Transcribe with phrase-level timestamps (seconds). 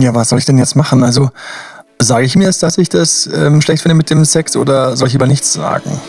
[0.00, 1.02] Ja, was soll ich denn jetzt machen?
[1.02, 1.30] Also
[1.98, 5.08] sage ich mir es, dass ich das ähm, schlecht finde mit dem Sex oder soll
[5.08, 6.00] ich lieber nichts sagen?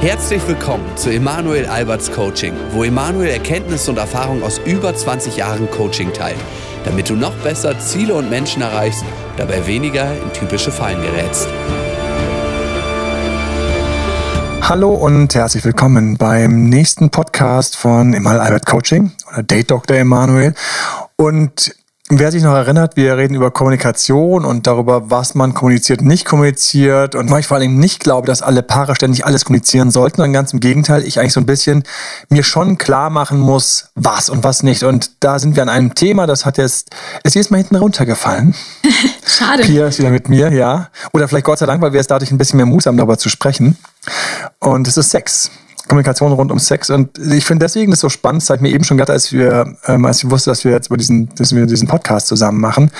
[0.00, 5.68] Herzlich willkommen zu Emanuel Alberts Coaching, wo Emanuel Erkenntnisse und Erfahrung aus über 20 Jahren
[5.72, 6.38] Coaching teilt,
[6.84, 9.04] damit du noch besser Ziele und Menschen erreichst,
[9.36, 11.48] dabei weniger in typische Fallen gerätst.
[14.62, 19.96] Hallo und herzlich willkommen beim nächsten Podcast von Emanuel Albert Coaching oder Date Dr.
[19.96, 20.54] Emanuel.
[21.16, 21.74] Und
[22.10, 26.24] Wer sich noch erinnert, wir reden über Kommunikation und darüber, was man kommuniziert und nicht
[26.24, 27.14] kommuniziert.
[27.14, 30.32] Und weil ich vor allem nicht glaube, dass alle Paare ständig alles kommunizieren sollten, sondern
[30.32, 31.84] ganz im Gegenteil, ich eigentlich so ein bisschen
[32.30, 34.84] mir schon klar machen muss, was und was nicht.
[34.84, 36.88] Und da sind wir an einem Thema, das hat jetzt,
[37.24, 38.54] es ist mal hinten runtergefallen.
[39.26, 39.64] Schade.
[39.64, 40.88] Pia ist wieder mit mir, ja.
[41.12, 43.18] Oder vielleicht Gott sei Dank, weil wir es dadurch ein bisschen mehr Mut haben, darüber
[43.18, 43.76] zu sprechen.
[44.60, 45.50] Und es ist Sex.
[45.88, 46.90] Kommunikation rund um Sex.
[46.90, 49.74] Und ich finde deswegen das so spannend, das habe mir eben schon gedacht, als wir,
[49.86, 52.90] ähm, als ich wusste, dass wir jetzt über diesen, dass wir diesen Podcast zusammen machen.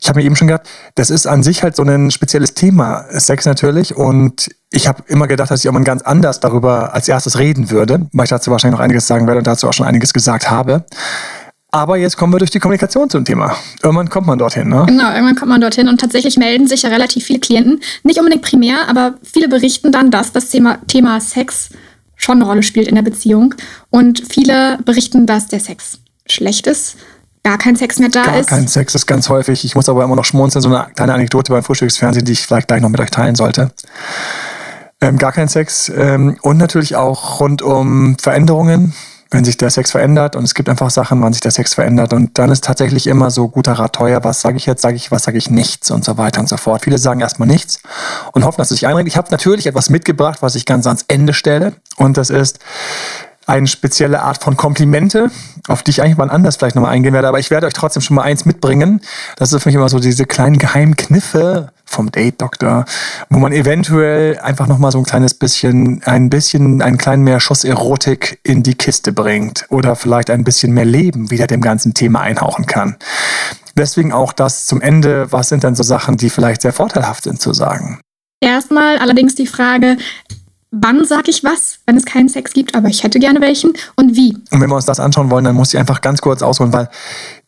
[0.00, 3.04] Ich habe mir eben schon gedacht, das ist an sich halt so ein spezielles Thema,
[3.10, 3.96] Sex natürlich.
[3.96, 7.70] Und ich habe immer gedacht, dass ich auch mal ganz anders darüber als erstes reden
[7.70, 10.50] würde, weil ich dazu wahrscheinlich noch einiges sagen werde und dazu auch schon einiges gesagt
[10.50, 10.84] habe.
[11.72, 13.54] Aber jetzt kommen wir durch die Kommunikation zum Thema.
[13.82, 14.84] Irgendwann kommt man dorthin, ne?
[14.86, 17.80] Genau, irgendwann kommt man dorthin und tatsächlich melden sich ja relativ viele Klienten.
[18.02, 21.70] Nicht unbedingt primär, aber viele berichten dann, dass das Thema, Thema Sex
[22.16, 23.54] schon eine Rolle spielt in der Beziehung.
[23.90, 26.96] Und viele berichten, dass der Sex schlecht ist,
[27.44, 28.48] gar kein Sex mehr da Gar ist.
[28.48, 29.64] kein Sex ist ganz häufig.
[29.64, 32.66] Ich muss aber immer noch schmunzeln, so eine kleine Anekdote beim Frühstücksfernsehen, die ich vielleicht
[32.66, 33.70] gleich noch mit euch teilen sollte.
[35.00, 38.94] Ähm, gar kein Sex ähm, und natürlich auch rund um Veränderungen,
[39.30, 42.12] wenn sich der Sex verändert und es gibt einfach Sachen, wann sich der Sex verändert
[42.12, 45.10] und dann ist tatsächlich immer so guter Rat teuer, was sage ich jetzt, sage ich,
[45.10, 46.84] was sage ich nichts und so weiter und so fort.
[46.84, 47.80] Viele sagen erstmal nichts
[48.32, 49.08] und hoffen, dass es sich einregt.
[49.08, 52.60] Ich habe natürlich etwas mitgebracht, was ich ganz ans Ende stelle und das ist
[53.46, 55.30] eine spezielle Art von Komplimente,
[55.68, 57.28] auf die ich eigentlich mal anders vielleicht nochmal eingehen werde.
[57.28, 59.00] Aber ich werde euch trotzdem schon mal eins mitbringen.
[59.36, 62.84] Das ist für mich immer so diese kleinen geheimen Kniffe vom Date-Doktor,
[63.30, 67.64] wo man eventuell einfach nochmal so ein kleines bisschen, ein bisschen, einen kleinen mehr Schuss
[67.64, 72.20] Erotik in die Kiste bringt oder vielleicht ein bisschen mehr Leben wieder dem ganzen Thema
[72.20, 72.96] einhauchen kann.
[73.76, 75.30] Deswegen auch das zum Ende.
[75.32, 78.00] Was sind denn so Sachen, die vielleicht sehr vorteilhaft sind zu sagen?
[78.40, 79.96] Erstmal allerdings die Frage,
[80.80, 84.14] wann sage ich was, wenn es keinen Sex gibt, aber ich hätte gerne welchen und
[84.16, 84.36] wie.
[84.50, 86.88] Und wenn wir uns das anschauen wollen, dann muss ich einfach ganz kurz ausholen, weil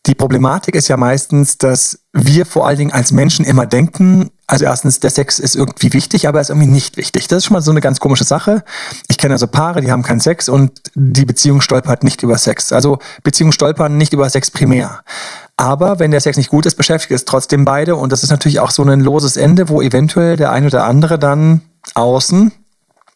[0.05, 4.65] die Problematik ist ja meistens, dass wir vor allen Dingen als Menschen immer denken, also
[4.65, 7.27] erstens, der Sex ist irgendwie wichtig, aber er ist irgendwie nicht wichtig.
[7.27, 8.63] Das ist schon mal so eine ganz komische Sache.
[9.07, 12.73] Ich kenne also Paare, die haben keinen Sex und die Beziehung stolpert nicht über Sex.
[12.73, 15.01] Also Beziehungen stolpern nicht über Sex primär.
[15.55, 18.59] Aber wenn der Sex nicht gut ist, beschäftigt es trotzdem beide und das ist natürlich
[18.59, 21.61] auch so ein loses Ende, wo eventuell der eine oder andere dann
[21.93, 22.51] außen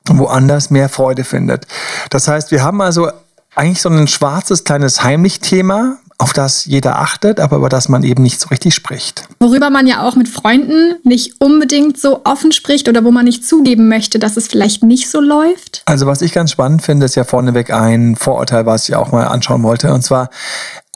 [0.08, 1.66] woanders mehr Freude findet.
[2.09, 3.09] Das heißt, wir haben also
[3.56, 8.24] eigentlich so ein schwarzes kleines Heimlich-Thema, auf das jeder achtet, aber über das man eben
[8.24, 9.28] nicht so richtig spricht.
[9.40, 13.46] Worüber man ja auch mit Freunden nicht unbedingt so offen spricht oder wo man nicht
[13.46, 15.81] zugeben möchte, dass es vielleicht nicht so läuft.
[15.86, 19.25] Also was ich ganz spannend finde, ist ja vorneweg ein Vorurteil, was ich auch mal
[19.25, 19.94] anschauen wollte.
[19.94, 20.30] Und zwar,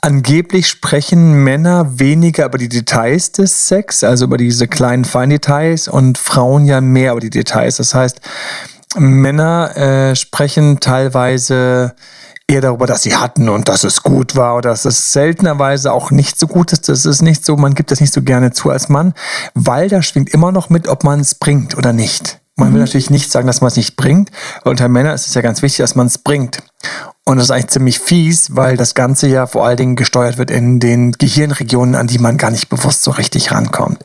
[0.00, 6.18] Angeblich sprechen Männer weniger über die Details des Sex, also über diese kleinen Feindetails und
[6.18, 7.78] Frauen ja mehr über die Details.
[7.78, 8.20] Das heißt,
[8.96, 11.94] Männer äh, sprechen teilweise
[12.48, 16.10] eher darüber, dass sie hatten und dass es gut war oder dass es seltenerweise auch
[16.10, 16.88] nicht so gut ist.
[16.88, 19.12] Das ist nicht so, man gibt das nicht so gerne zu als Mann,
[19.54, 22.40] weil da schwingt immer noch mit, ob man es bringt oder nicht.
[22.56, 24.30] Man will natürlich nicht sagen, dass man es nicht bringt,
[24.64, 26.62] unter Männern ist es ja ganz wichtig, dass man es bringt.
[27.24, 30.50] Und das ist eigentlich ziemlich fies, weil das Ganze ja vor allen Dingen gesteuert wird
[30.50, 33.98] in den Gehirnregionen, an die man gar nicht bewusst so richtig rankommt.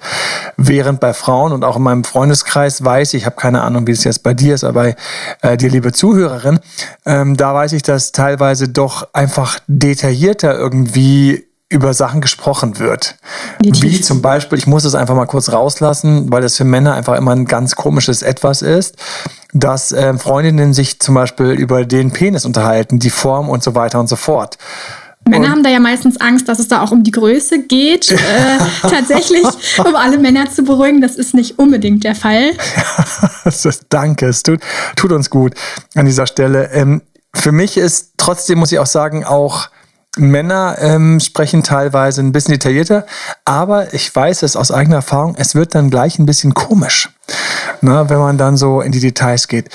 [0.58, 3.92] Während bei Frauen und auch in meinem Freundeskreis weiß ich, ich habe keine Ahnung, wie
[3.92, 4.96] es jetzt bei dir ist, aber bei
[5.42, 6.60] äh, dir, liebe Zuhörerin,
[7.06, 13.16] ähm, da weiß ich, dass teilweise doch einfach detaillierter irgendwie über Sachen gesprochen wird.
[13.62, 17.18] Wie zum Beispiel, ich muss es einfach mal kurz rauslassen, weil das für Männer einfach
[17.18, 18.96] immer ein ganz komisches Etwas ist,
[19.54, 24.00] dass äh, Freundinnen sich zum Beispiel über den Penis unterhalten, die Form und so weiter
[24.00, 24.58] und so fort.
[25.28, 28.12] Männer haben da ja meistens Angst, dass es da auch um die Größe geht.
[28.12, 28.18] Äh,
[28.82, 29.46] tatsächlich,
[29.78, 32.52] um alle Männer zu beruhigen, das ist nicht unbedingt der Fall.
[33.90, 34.60] Danke, es tut,
[34.96, 35.54] tut uns gut
[35.96, 36.72] an dieser Stelle.
[36.74, 37.02] Ähm,
[37.34, 39.70] für mich ist trotzdem, muss ich auch sagen, auch
[40.18, 43.06] Männer ähm, sprechen teilweise ein bisschen detaillierter,
[43.46, 47.10] aber ich weiß es aus eigener Erfahrung, es wird dann gleich ein bisschen komisch,
[47.82, 49.70] ne, wenn man dann so in die Details geht.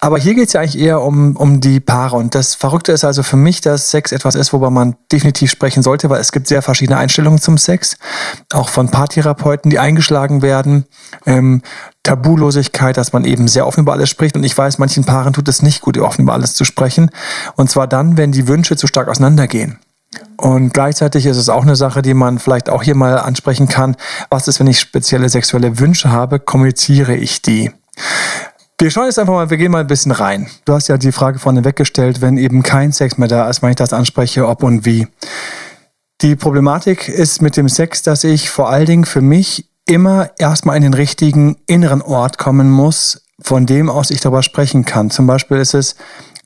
[0.00, 2.16] Aber hier geht es ja eigentlich eher um, um die Paare.
[2.16, 5.82] Und das Verrückte ist also für mich, dass Sex etwas ist, worüber man definitiv sprechen
[5.82, 7.96] sollte, weil es gibt sehr verschiedene Einstellungen zum Sex.
[8.52, 10.84] Auch von Paartherapeuten, die eingeschlagen werden.
[11.24, 11.62] Ähm,
[12.02, 14.36] Tabulosigkeit, dass man eben sehr offen über alles spricht.
[14.36, 17.10] Und ich weiß, manchen Paaren tut es nicht gut, offen über alles zu sprechen.
[17.56, 19.78] Und zwar dann, wenn die Wünsche zu stark auseinandergehen.
[20.36, 23.96] Und gleichzeitig ist es auch eine Sache, die man vielleicht auch hier mal ansprechen kann.
[24.28, 26.38] Was ist, wenn ich spezielle sexuelle Wünsche habe?
[26.38, 27.72] Kommuniziere ich die?
[28.78, 30.48] Wir schauen jetzt einfach mal, wir gehen mal ein bisschen rein.
[30.66, 33.70] Du hast ja die Frage vorne weggestellt, wenn eben kein Sex mehr da ist, wenn
[33.70, 35.08] ich das anspreche, ob und wie.
[36.20, 40.76] Die Problematik ist mit dem Sex, dass ich vor allen Dingen für mich immer erstmal
[40.76, 45.10] in den richtigen inneren Ort kommen muss, von dem aus ich darüber sprechen kann.
[45.10, 45.96] Zum Beispiel ist es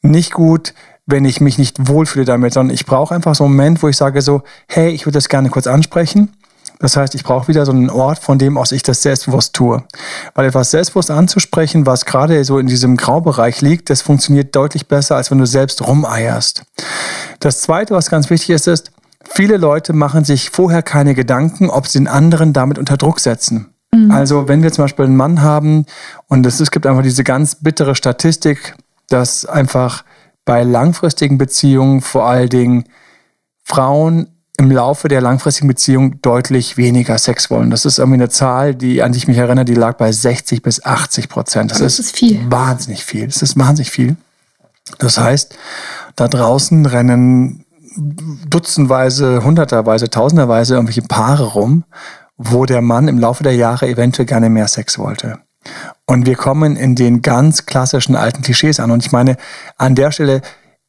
[0.02, 0.72] nicht gut,
[1.06, 3.96] wenn ich mich nicht wohlfühle damit, sondern ich brauche einfach so einen Moment, wo ich
[3.96, 6.32] sage so, hey, ich würde das gerne kurz ansprechen.
[6.80, 9.84] Das heißt, ich brauche wieder so einen Ort, von dem aus ich das selbstbewusst tue.
[10.34, 15.16] Weil etwas selbstbewusst anzusprechen, was gerade so in diesem Graubereich liegt, das funktioniert deutlich besser,
[15.16, 16.64] als wenn du selbst rumeierst.
[17.38, 18.92] Das Zweite, was ganz wichtig ist, ist,
[19.28, 23.74] viele Leute machen sich vorher keine Gedanken, ob sie den anderen damit unter Druck setzen.
[23.94, 24.10] Mhm.
[24.10, 25.84] Also wenn wir zum Beispiel einen Mann haben
[26.28, 28.74] und es, es gibt einfach diese ganz bittere Statistik,
[29.08, 30.04] dass einfach
[30.46, 32.84] bei langfristigen Beziehungen vor allen Dingen
[33.64, 37.70] Frauen im Laufe der langfristigen Beziehung deutlich weniger Sex wollen.
[37.70, 40.60] Das ist irgendwie eine Zahl, die an die ich mich erinnere, die lag bei 60
[40.60, 41.70] bis 80 Prozent.
[41.70, 42.38] Das, das ist, ist viel.
[42.50, 43.26] wahnsinnig viel.
[43.26, 44.16] Das ist wahnsinnig viel.
[44.98, 45.56] Das heißt,
[46.14, 47.64] da draußen rennen
[48.50, 51.84] dutzendweise, hunderterweise, tausenderweise irgendwelche Paare rum,
[52.36, 55.38] wo der Mann im Laufe der Jahre eventuell gerne mehr Sex wollte.
[56.04, 58.90] Und wir kommen in den ganz klassischen alten Klischees an.
[58.90, 59.38] Und ich meine,
[59.78, 60.42] an der Stelle,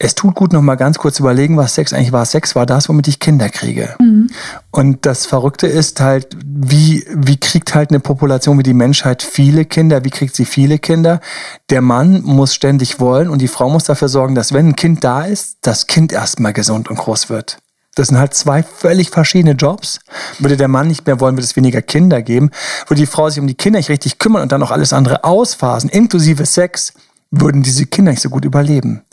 [0.03, 2.25] es tut gut, noch mal ganz kurz überlegen, was Sex eigentlich war.
[2.25, 3.95] Sex war das, womit ich Kinder kriege.
[3.99, 4.31] Mhm.
[4.71, 9.63] Und das Verrückte ist halt, wie, wie kriegt halt eine Population wie die Menschheit viele
[9.63, 10.03] Kinder?
[10.03, 11.21] Wie kriegt sie viele Kinder?
[11.69, 15.03] Der Mann muss ständig wollen und die Frau muss dafür sorgen, dass wenn ein Kind
[15.03, 17.59] da ist, das Kind erstmal gesund und groß wird.
[17.93, 19.99] Das sind halt zwei völlig verschiedene Jobs.
[20.39, 22.49] Würde der Mann nicht mehr wollen, würde es weniger Kinder geben.
[22.87, 25.23] Würde die Frau sich um die Kinder nicht richtig kümmern und dann noch alles andere
[25.25, 26.93] ausphasen, inklusive Sex,
[27.31, 29.03] würden diese Kinder nicht so gut überleben.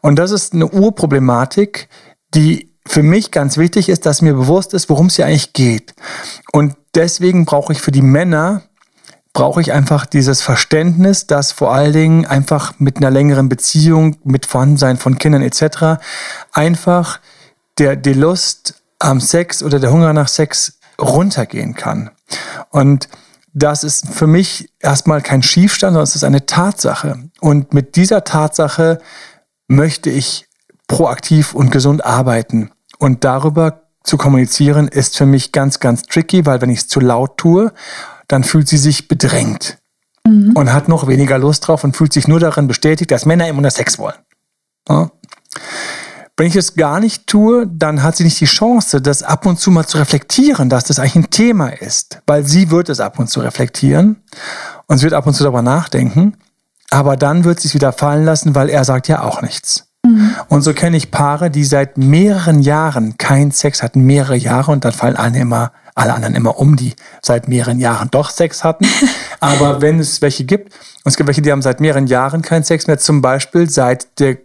[0.00, 1.88] Und das ist eine Urproblematik,
[2.34, 5.94] die für mich ganz wichtig ist, dass mir bewusst ist, worum es hier eigentlich geht.
[6.52, 8.62] Und deswegen brauche ich für die Männer,
[9.34, 14.46] brauche ich einfach dieses Verständnis, dass vor allen Dingen einfach mit einer längeren Beziehung, mit
[14.46, 16.00] Vorhandensein von Kindern etc.
[16.52, 17.20] einfach
[17.76, 22.10] der, die Lust am Sex oder der Hunger nach Sex runtergehen kann.
[22.70, 23.08] Und
[23.52, 27.27] das ist für mich erstmal kein Schiefstand, sondern es ist eine Tatsache.
[27.40, 28.98] Und mit dieser Tatsache
[29.68, 30.46] möchte ich
[30.86, 32.70] proaktiv und gesund arbeiten.
[32.98, 37.00] Und darüber zu kommunizieren ist für mich ganz, ganz tricky, weil wenn ich es zu
[37.00, 37.72] laut tue,
[38.26, 39.78] dann fühlt sie sich bedrängt
[40.26, 40.52] mhm.
[40.54, 43.60] und hat noch weniger Lust drauf und fühlt sich nur darin bestätigt, dass Männer immer
[43.60, 44.16] nur Sex wollen.
[44.88, 45.10] Ja?
[46.36, 49.58] Wenn ich es gar nicht tue, dann hat sie nicht die Chance, das ab und
[49.58, 53.18] zu mal zu reflektieren, dass das eigentlich ein Thema ist, weil sie wird es ab
[53.18, 54.22] und zu reflektieren
[54.86, 56.36] und sie wird ab und zu darüber nachdenken,
[56.90, 59.88] aber dann wird sie es wieder fallen lassen, weil er sagt ja auch nichts.
[60.04, 60.34] Mhm.
[60.48, 64.84] Und so kenne ich Paare, die seit mehreren Jahren keinen Sex hatten, mehrere Jahre und
[64.84, 68.86] dann fallen alle immer alle anderen immer um, die seit mehreren Jahren doch Sex hatten.
[69.40, 72.62] Aber wenn es welche gibt, und es gibt welche, die haben seit mehreren Jahren keinen
[72.62, 74.38] Sex mehr, zum Beispiel seit der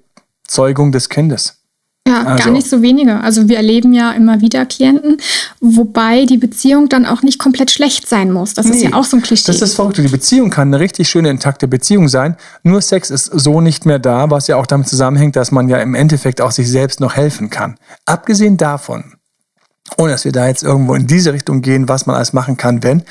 [0.48, 1.63] Zeugung des Kindes.
[2.06, 2.44] Ja, also.
[2.44, 3.22] gar nicht so wenige.
[3.22, 5.22] Also wir erleben ja immer wieder Klienten,
[5.62, 8.54] wobei die Beziehung dann auch nicht komplett schlecht sein muss.
[8.54, 9.46] Das nee, ist ja auch so ein Klischee.
[9.48, 9.98] Das ist verrückt.
[9.98, 12.36] Die Beziehung kann eine richtig schöne, intakte Beziehung sein.
[12.64, 15.78] Nur Sex ist so nicht mehr da, was ja auch damit zusammenhängt, dass man ja
[15.78, 17.78] im Endeffekt auch sich selbst noch helfen kann.
[18.06, 19.16] Abgesehen davon,
[19.98, 22.84] ohne dass wir da jetzt irgendwo in diese Richtung gehen, was man alles machen kann,
[22.84, 23.04] wenn,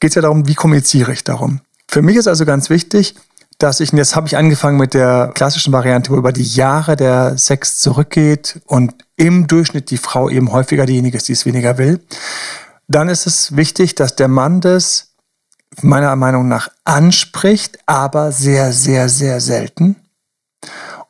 [0.00, 1.60] geht es ja darum, wie kommuniziere ich darum.
[1.86, 3.14] Für mich ist also ganz wichtig,
[3.62, 6.96] dass ich, und jetzt habe ich angefangen mit der klassischen Variante, wo über die Jahre
[6.96, 11.78] der Sex zurückgeht und im Durchschnitt die Frau eben häufiger diejenige ist, die es weniger
[11.78, 12.00] will.
[12.88, 15.14] Dann ist es wichtig, dass der Mann das
[15.80, 19.96] meiner Meinung nach anspricht, aber sehr, sehr, sehr selten.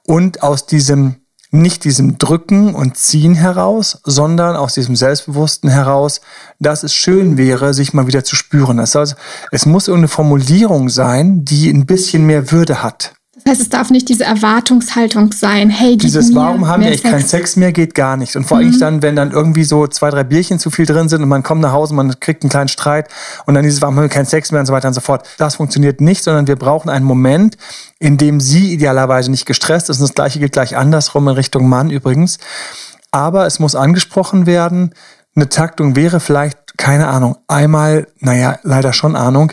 [0.07, 1.22] Und aus diesem
[1.53, 6.21] nicht diesem Drücken und Ziehen heraus, sondern aus diesem Selbstbewussten heraus,
[6.59, 8.79] dass es schön wäre, sich mal wieder zu spüren.
[8.79, 9.17] Das heißt,
[9.51, 13.15] es muss irgendeine Formulierung sein, die ein bisschen mehr Würde hat.
[13.35, 15.71] Das heißt, es darf nicht diese Erwartungshaltung sein.
[15.71, 18.37] Hey, dieses Warum haben wir eigentlich keinen Sex mehr geht gar nicht.
[18.37, 18.79] Und vor allem mhm.
[18.79, 21.63] dann, wenn dann irgendwie so zwei, drei Bierchen zu viel drin sind und man kommt
[21.63, 23.09] nach Hause, man kriegt einen kleinen Streit
[23.47, 25.27] und dann dieses Warum haben wir keinen Sex mehr und so weiter und so fort.
[25.39, 27.57] Das funktioniert nicht, sondern wir brauchen einen Moment,
[27.99, 29.97] in dem sie idealerweise nicht gestresst ist.
[29.97, 32.37] Und das gleiche gilt gleich andersrum in Richtung Mann übrigens.
[33.13, 34.93] Aber es muss angesprochen werden.
[35.35, 39.53] Eine Taktung wäre vielleicht, keine Ahnung, einmal, naja, leider schon Ahnung,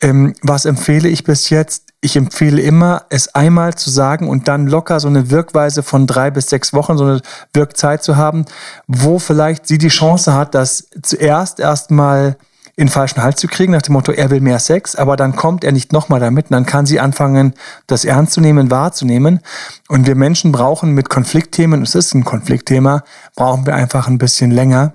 [0.00, 1.89] ähm, was empfehle ich bis jetzt?
[2.00, 6.30] Ich empfehle immer, es einmal zu sagen und dann locker so eine Wirkweise von drei
[6.30, 7.20] bis sechs Wochen, so eine
[7.52, 8.46] Wirkzeit zu haben,
[8.86, 12.36] wo vielleicht sie die Chance hat, das zuerst erstmal
[12.76, 15.64] in falschen Hals zu kriegen, nach dem Motto, er will mehr Sex, aber dann kommt
[15.64, 17.52] er nicht nochmal damit und dann kann sie anfangen,
[17.86, 19.40] das ernst zu nehmen, wahrzunehmen.
[19.88, 23.02] Und wir Menschen brauchen mit Konfliktthemen, es ist ein Konfliktthema,
[23.36, 24.94] brauchen wir einfach ein bisschen länger.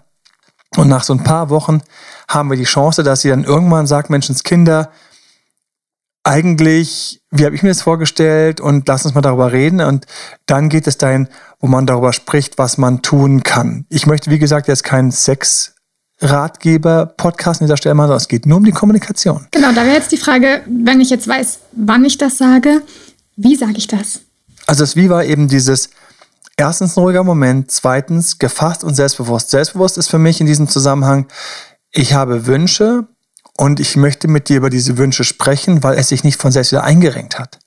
[0.78, 1.82] Und nach so ein paar Wochen
[2.28, 4.90] haben wir die Chance, dass sie dann irgendwann sagt, Menschenskinder,
[6.26, 9.80] eigentlich, wie habe ich mir das vorgestellt und lass uns mal darüber reden.
[9.80, 10.06] Und
[10.48, 11.30] dann geht es dahin,
[11.60, 13.86] wo man darüber spricht, was man tun kann.
[13.90, 15.76] Ich möchte, wie gesagt, jetzt keinen Sex
[16.22, 19.48] Ratgeber-Podcast an dieser Stelle machen, sondern es geht nur um die Kommunikation.
[19.52, 22.82] Genau, da wäre jetzt die Frage, wenn ich jetzt weiß, wann ich das sage,
[23.36, 24.22] wie sage ich das?
[24.66, 25.90] Also das Wie war eben dieses,
[26.58, 29.52] erstens ein ruhiger Moment, zweitens gefasst und selbstbewusst.
[29.52, 31.28] Selbstbewusst ist für mich in diesem Zusammenhang,
[31.92, 33.08] ich habe Wünsche,
[33.58, 36.72] und ich möchte mit dir über diese Wünsche sprechen, weil es sich nicht von selbst
[36.72, 37.60] wieder eingerenkt hat.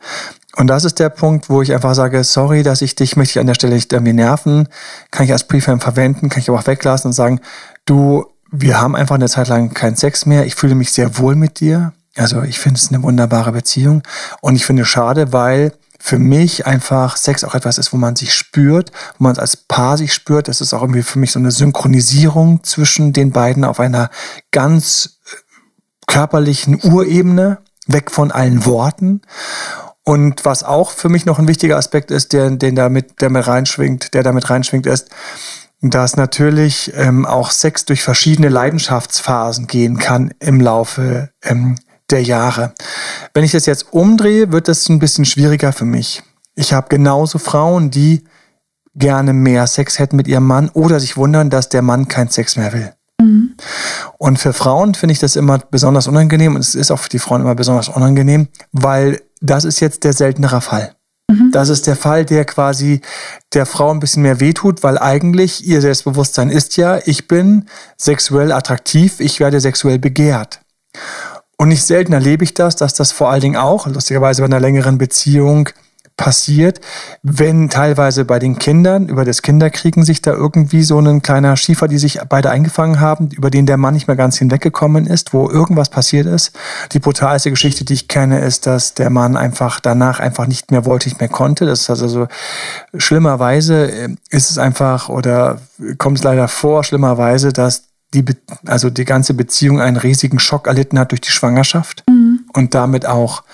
[0.56, 3.40] Und das ist der Punkt, wo ich einfach sage, sorry, dass ich dich, möchte ich
[3.40, 4.68] an der Stelle nicht irgendwie nerven,
[5.10, 7.40] kann ich als Prefam verwenden, kann ich aber auch weglassen und sagen,
[7.84, 11.36] du, wir haben einfach eine Zeit lang keinen Sex mehr, ich fühle mich sehr wohl
[11.36, 11.92] mit dir.
[12.16, 14.02] Also ich finde es eine wunderbare Beziehung
[14.40, 18.16] und ich finde es schade, weil für mich einfach Sex auch etwas ist, wo man
[18.16, 20.48] sich spürt, wo man als Paar sich spürt.
[20.48, 24.10] Das ist auch irgendwie für mich so eine Synchronisierung zwischen den beiden auf einer
[24.52, 25.17] ganz
[26.08, 29.22] körperlichen Urebene, weg von allen Worten.
[30.02, 33.46] Und was auch für mich noch ein wichtiger Aspekt ist, der, den damit, der mit
[33.46, 35.10] reinschwingt, der damit reinschwingt, ist,
[35.80, 41.76] dass natürlich ähm, auch Sex durch verschiedene Leidenschaftsphasen gehen kann im Laufe ähm,
[42.10, 42.72] der Jahre.
[43.34, 46.22] Wenn ich das jetzt umdrehe, wird das ein bisschen schwieriger für mich.
[46.54, 48.24] Ich habe genauso Frauen, die
[48.94, 52.56] gerne mehr Sex hätten mit ihrem Mann oder sich wundern, dass der Mann keinen Sex
[52.56, 52.92] mehr will.
[53.20, 53.54] Mhm.
[54.18, 57.18] Und für Frauen finde ich das immer besonders unangenehm und es ist auch für die
[57.18, 60.94] Frauen immer besonders unangenehm, weil das ist jetzt der seltenere Fall.
[61.30, 61.50] Mhm.
[61.52, 63.00] Das ist der Fall, der quasi
[63.52, 68.52] der Frau ein bisschen mehr wehtut, weil eigentlich ihr Selbstbewusstsein ist ja, ich bin sexuell
[68.52, 70.60] attraktiv, ich werde sexuell begehrt.
[71.56, 74.60] Und nicht selten erlebe ich das, dass das vor allen Dingen auch, lustigerweise bei einer
[74.60, 75.68] längeren Beziehung,
[76.18, 76.80] passiert,
[77.22, 81.88] wenn teilweise bei den Kindern über das Kinderkriegen sich da irgendwie so ein kleiner Schiefer,
[81.88, 85.48] die sich beide eingefangen haben, über den der Mann nicht mehr ganz hinweggekommen ist, wo
[85.48, 86.52] irgendwas passiert ist.
[86.92, 90.84] Die brutalste Geschichte, die ich kenne, ist, dass der Mann einfach danach einfach nicht mehr
[90.84, 91.64] wollte, nicht mehr konnte.
[91.64, 92.28] Das ist also so
[92.96, 95.60] schlimmerweise äh, ist es einfach oder
[95.98, 98.24] kommt es leider vor, schlimmerweise, dass die,
[98.66, 102.40] also die ganze Beziehung einen riesigen Schock erlitten hat durch die Schwangerschaft mhm.
[102.54, 103.44] und damit auch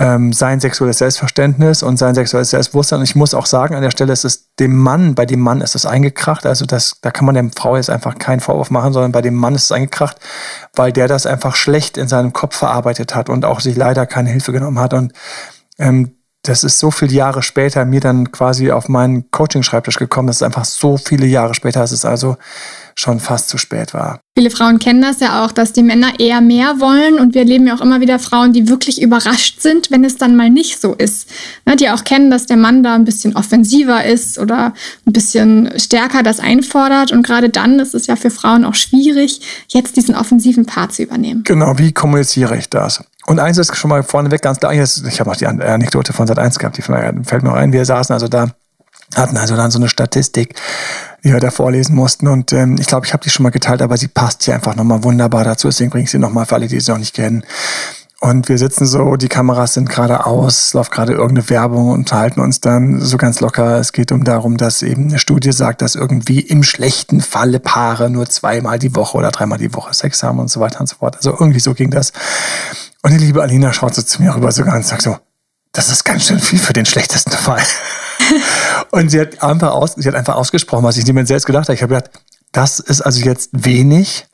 [0.00, 3.00] ähm, sein sexuelles Selbstverständnis und sein sexuelles Selbstbewusstsein.
[3.00, 5.60] Und ich muss auch sagen, an der Stelle ist es dem Mann, bei dem Mann
[5.60, 6.46] ist es eingekracht.
[6.46, 9.34] Also das, da kann man der Frau jetzt einfach keinen Vorwurf machen, sondern bei dem
[9.34, 10.16] Mann ist es eingekracht,
[10.74, 14.30] weil der das einfach schlecht in seinem Kopf verarbeitet hat und auch sich leider keine
[14.30, 14.94] Hilfe genommen hat.
[14.94, 15.12] Und
[15.78, 20.28] ähm, das ist so viele Jahre später mir dann quasi auf meinen Coaching-Schreibtisch gekommen.
[20.28, 22.38] Das ist einfach so viele Jahre später, es also
[22.94, 24.20] schon fast zu spät war.
[24.36, 27.66] Viele Frauen kennen das ja auch, dass die Männer eher mehr wollen und wir erleben
[27.66, 30.94] ja auch immer wieder Frauen, die wirklich überrascht sind, wenn es dann mal nicht so
[30.94, 31.28] ist.
[31.66, 34.72] Ne, die auch kennen, dass der Mann da ein bisschen offensiver ist oder
[35.06, 39.66] ein bisschen stärker das einfordert und gerade dann ist es ja für Frauen auch schwierig,
[39.68, 41.42] jetzt diesen offensiven Part zu übernehmen.
[41.44, 43.02] Genau, wie kommuniziere ich das?
[43.26, 46.38] Und eins ist schon mal vorneweg ganz klar, ich habe auch die Anekdote von Sat
[46.38, 48.48] 1 gehabt, die fällt mir auch ein, wir saßen also da
[49.14, 50.54] hatten also dann so eine Statistik,
[51.24, 52.28] die wir da vorlesen mussten.
[52.28, 54.76] Und ähm, ich glaube, ich habe die schon mal geteilt, aber sie passt hier einfach
[54.76, 55.68] nochmal wunderbar dazu.
[55.68, 57.44] Deswegen bringe ich sie nochmal für alle, die sie noch nicht kennen.
[58.22, 62.40] Und wir sitzen so, die Kameras sind gerade aus, läuft gerade irgendeine Werbung und unterhalten
[62.40, 63.78] uns dann so ganz locker.
[63.78, 68.10] Es geht um darum, dass eben eine Studie sagt, dass irgendwie im schlechten Falle Paare
[68.10, 70.96] nur zweimal die Woche oder dreimal die Woche Sex haben und so weiter und so
[70.96, 71.16] fort.
[71.16, 72.12] Also irgendwie so ging das.
[73.02, 75.16] Und die liebe Alina schaut so zu mir rüber sogar und sagt so,
[75.72, 77.62] das ist ganz schön viel für den schlechtesten Fall.
[78.90, 81.74] und sie hat einfach, aus, sie hat einfach ausgesprochen, was ich mir selbst gedacht habe.
[81.74, 82.10] Ich habe gedacht,
[82.52, 84.26] das ist also jetzt wenig.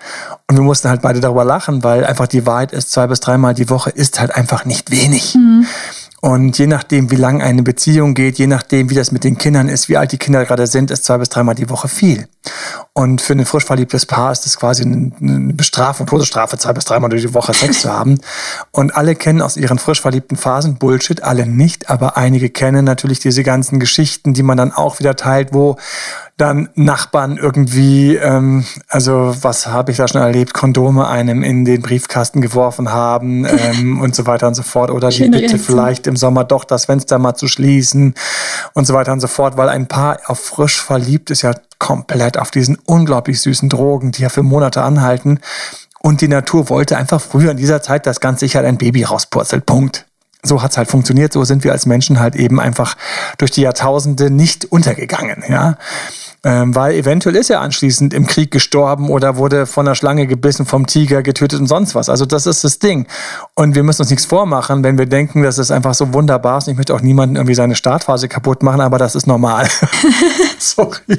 [0.49, 3.55] Und wir mussten halt beide darüber lachen, weil einfach die Wahrheit ist, zwei bis dreimal
[3.55, 5.35] die Woche ist halt einfach nicht wenig.
[5.35, 5.67] Mhm.
[6.23, 9.69] Und je nachdem, wie lang eine Beziehung geht, je nachdem, wie das mit den Kindern
[9.69, 12.27] ist, wie alt die Kinder gerade sind, ist zwei bis dreimal die Woche viel.
[12.93, 17.11] Und für ein frisch verliebtes Paar ist das quasi eine Bestrafung, Todesstrafe, zwei bis dreimal
[17.11, 18.21] die Woche Sex zu haben.
[18.71, 23.19] Und alle kennen aus ihren frisch verliebten Phasen Bullshit, alle nicht, aber einige kennen natürlich
[23.19, 25.77] diese ganzen Geschichten, die man dann auch wieder teilt, wo
[26.37, 31.81] dann Nachbarn irgendwie, ähm, also was habe ich da schon erlebt, Kondome einem in den
[31.81, 34.91] Briefkasten geworfen haben ähm, und so weiter und so fort.
[34.91, 35.61] Oder die Bitte Reaktion.
[35.61, 38.15] vielleicht im Sommer doch das Fenster mal zu schließen
[38.75, 42.39] und so weiter und so fort, weil ein Paar auf frisch verliebt ist ja komplett
[42.39, 45.41] auf diesen unglaublich süßen Drogen, die ja für Monate anhalten.
[46.01, 49.67] Und die Natur wollte einfach früher in dieser Zeit, dass ganz sicher ein Baby rauspurzelt.
[49.67, 50.07] Punkt.
[50.47, 52.97] So hat's halt funktioniert, so sind wir als Menschen halt eben einfach
[53.39, 55.77] durch die Jahrtausende nicht untergegangen, ja.
[56.47, 60.65] Ähm, weil eventuell ist er anschließend im Krieg gestorben oder wurde von der Schlange gebissen,
[60.65, 62.09] vom Tiger getötet und sonst was.
[62.09, 63.09] Also das ist das Ding.
[63.55, 66.69] Und wir müssen uns nichts vormachen, wenn wir denken, dass es einfach so wunderbar ist.
[66.69, 69.67] Ich möchte auch niemanden irgendwie seine Startphase kaputt machen, aber das ist normal.
[70.61, 71.19] Sorry.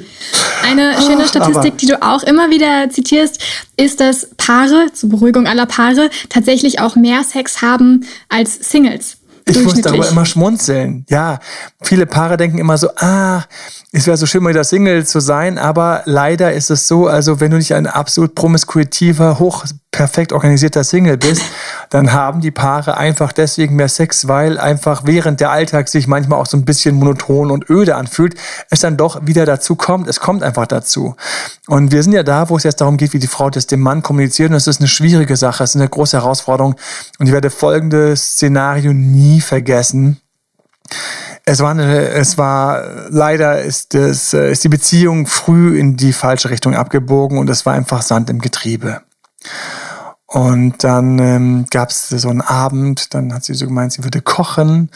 [0.66, 3.42] Eine schöne Statistik, die du auch immer wieder zitierst,
[3.76, 9.17] ist, dass Paare, zur Beruhigung aller Paare, tatsächlich auch mehr Sex haben als Singles.
[9.48, 11.04] Ich muss darüber immer schmunzeln.
[11.08, 11.40] Ja,
[11.82, 13.44] viele Paare denken immer so, ah,
[13.92, 17.40] es wäre so schön, mal wieder Single zu sein, aber leider ist es so, also
[17.40, 19.64] wenn du nicht ein absolut promiskuitiver, hoch
[19.98, 21.42] perfekt organisierter Single bist,
[21.90, 26.38] dann haben die Paare einfach deswegen mehr Sex, weil einfach während der Alltag sich manchmal
[26.38, 28.36] auch so ein bisschen monoton und öde anfühlt,
[28.70, 30.06] es dann doch wieder dazu kommt.
[30.06, 31.16] Es kommt einfach dazu.
[31.66, 33.80] Und wir sind ja da, wo es jetzt darum geht, wie die Frau das dem
[33.80, 34.50] Mann kommuniziert.
[34.50, 36.76] Und es ist eine schwierige Sache, es ist eine große Herausforderung.
[37.18, 40.20] Und ich werde folgendes Szenario nie vergessen.
[41.44, 46.12] Es war, eine, es war leider ist, es, äh, ist die Beziehung früh in die
[46.12, 49.00] falsche Richtung abgebogen und es war einfach Sand im Getriebe.
[50.30, 54.20] Und dann ähm, gab es so einen Abend, dann hat sie so gemeint, sie würde
[54.20, 54.90] kochen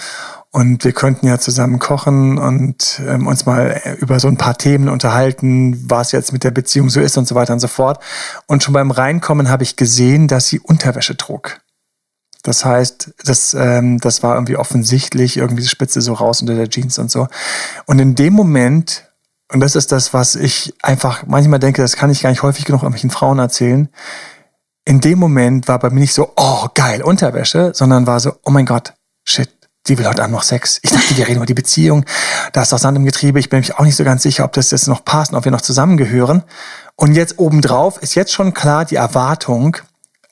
[0.51, 4.59] und wir könnten ja zusammen kochen und ähm, uns mal äh, über so ein paar
[4.59, 8.03] Themen unterhalten, was jetzt mit der Beziehung so ist und so weiter und so fort.
[8.47, 11.63] Und schon beim Reinkommen habe ich gesehen, dass sie Unterwäsche trug.
[12.43, 16.69] Das heißt, das, ähm, das war irgendwie offensichtlich, irgendwie die Spitze so raus unter der
[16.69, 17.29] Jeans und so.
[17.87, 19.05] Und in dem Moment,
[19.51, 22.67] und das ist das, was ich einfach manchmal denke, das kann ich gar nicht häufig
[22.67, 23.89] genug irgendwelchen Frauen erzählen,
[24.85, 28.51] in dem Moment war bei mir nicht so, oh geil, Unterwäsche, sondern war so, oh
[28.51, 29.49] mein Gott, shit,
[29.87, 30.79] die will heute Abend noch Sex.
[30.83, 32.05] Ich dachte, wir reden über die Beziehung.
[32.53, 33.39] Da ist doch Sand im Getriebe.
[33.41, 35.45] Ich bin mich auch nicht so ganz sicher, ob das jetzt noch passt und ob
[35.45, 36.45] wir noch zusammengehören.
[36.97, 39.77] Und jetzt obendrauf ist jetzt schon klar die Erwartung,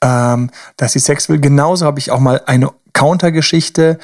[0.01, 1.39] ähm, dass sie Sex will.
[1.39, 3.99] Genauso habe ich auch mal eine Countergeschichte.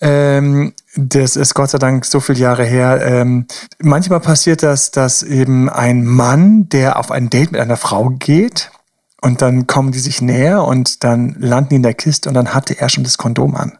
[0.00, 3.00] Ähm, das ist Gott sei Dank so viele Jahre her.
[3.02, 3.46] Ähm,
[3.80, 8.70] manchmal passiert das, dass eben ein Mann, der auf ein Date mit einer Frau geht,
[9.20, 12.54] und dann kommen die sich näher und dann landen die in der Kiste und dann
[12.54, 13.78] hatte er schon das Kondom an.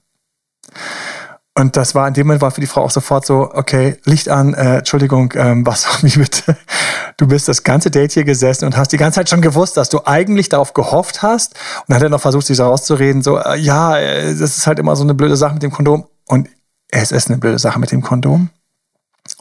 [1.59, 4.29] Und das war in dem Moment war für die Frau auch sofort so, okay, Licht
[4.29, 6.57] an, äh, Entschuldigung, ähm, was auf mich bitte?
[7.17, 9.89] Du bist das ganze Date hier gesessen und hast die ganze Zeit schon gewusst, dass
[9.89, 11.55] du eigentlich darauf gehofft hast.
[11.81, 14.67] Und dann hat er noch versucht, sich so rauszureden, so, äh, ja, äh, das ist
[14.67, 16.07] halt immer so eine blöde Sache mit dem Kondom.
[16.27, 16.49] Und
[16.91, 18.51] es ist eine blöde Sache mit dem Kondom.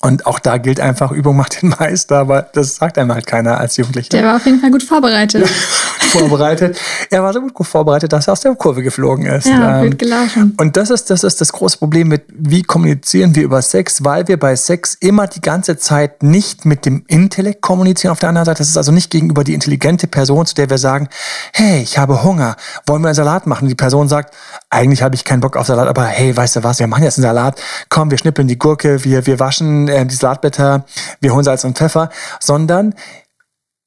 [0.01, 3.57] Und auch da gilt einfach, Übung macht den Meister, aber das sagt einem halt keiner
[3.57, 4.09] als Jugendlicher.
[4.09, 5.47] Der war auf jeden Fall gut vorbereitet.
[6.09, 6.79] vorbereitet.
[7.09, 9.47] Er war so gut vorbereitet, dass er aus der Kurve geflogen ist.
[9.47, 10.55] Ja, ähm, gelaufen.
[10.57, 14.27] Und das ist, das ist das große Problem mit, wie kommunizieren wir über Sex, weil
[14.27, 18.11] wir bei Sex immer die ganze Zeit nicht mit dem Intellekt kommunizieren.
[18.11, 20.77] Auf der anderen Seite, das ist also nicht gegenüber die intelligente Person, zu der wir
[20.77, 21.09] sagen,
[21.53, 23.67] hey, ich habe Hunger, wollen wir einen Salat machen?
[23.67, 24.33] Die Person sagt,
[24.69, 27.17] eigentlich habe ich keinen Bock auf Salat, aber hey, weißt du was, wir machen jetzt
[27.17, 30.85] einen Salat, komm, wir schnippeln die Gurke, wir, wir waschen äh, die Salatblätter,
[31.21, 32.95] wir holen Salz und Pfeffer, sondern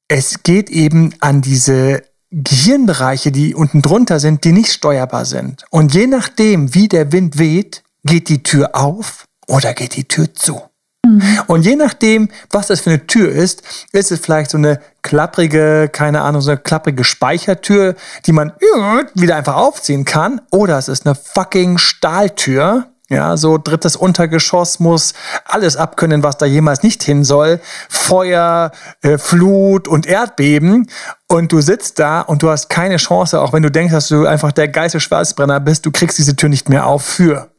[0.07, 5.65] es geht eben an diese Gehirnbereiche, die unten drunter sind, die nicht steuerbar sind.
[5.69, 10.33] Und je nachdem, wie der Wind weht, geht die Tür auf oder geht die Tür
[10.33, 10.61] zu.
[11.05, 11.21] Mhm.
[11.47, 13.61] Und je nachdem, was das für eine Tür ist,
[13.91, 18.53] ist es vielleicht so eine klapprige, keine Ahnung, so eine klapprige Speichertür, die man
[19.13, 20.41] wieder einfach aufziehen kann.
[20.49, 25.13] Oder es ist eine fucking Stahltür, ja, so drittes Untergeschoss muss
[25.45, 27.59] alles abkönnen, was da jemals nicht hin soll.
[27.89, 30.89] Feuer, äh, Flut und Erdbeben.
[31.27, 34.25] Und du sitzt da und du hast keine Chance, auch wenn du denkst, dass du
[34.25, 37.49] einfach der geilste Schwarzbrenner bist, du kriegst diese Tür nicht mehr auf für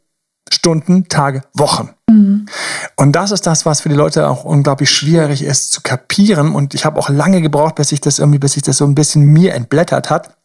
[0.51, 1.89] Stunden, Tage, Wochen.
[2.09, 2.47] Mhm.
[2.95, 6.55] Und das ist das, was für die Leute auch unglaublich schwierig ist zu kapieren.
[6.55, 8.95] Und ich habe auch lange gebraucht, bis sich das irgendwie, bis sich das so ein
[8.95, 10.35] bisschen mir entblättert hat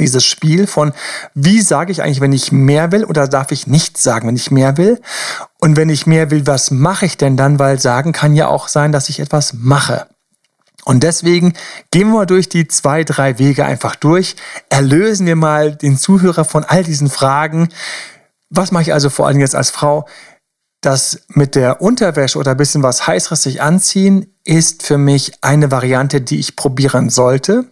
[0.00, 0.92] dieses Spiel von,
[1.34, 4.50] wie sage ich eigentlich, wenn ich mehr will oder darf ich nichts sagen, wenn ich
[4.50, 5.00] mehr will?
[5.60, 7.58] Und wenn ich mehr will, was mache ich denn dann?
[7.58, 10.06] Weil sagen kann ja auch sein, dass ich etwas mache.
[10.84, 11.54] Und deswegen
[11.90, 14.36] gehen wir mal durch die zwei, drei Wege einfach durch.
[14.68, 17.68] Erlösen wir mal den Zuhörer von all diesen Fragen.
[18.50, 20.06] Was mache ich also vor allem jetzt als Frau?
[20.82, 26.20] Das mit der Unterwäsche oder ein bisschen was heißeres anziehen ist für mich eine Variante,
[26.20, 27.64] die ich probieren sollte.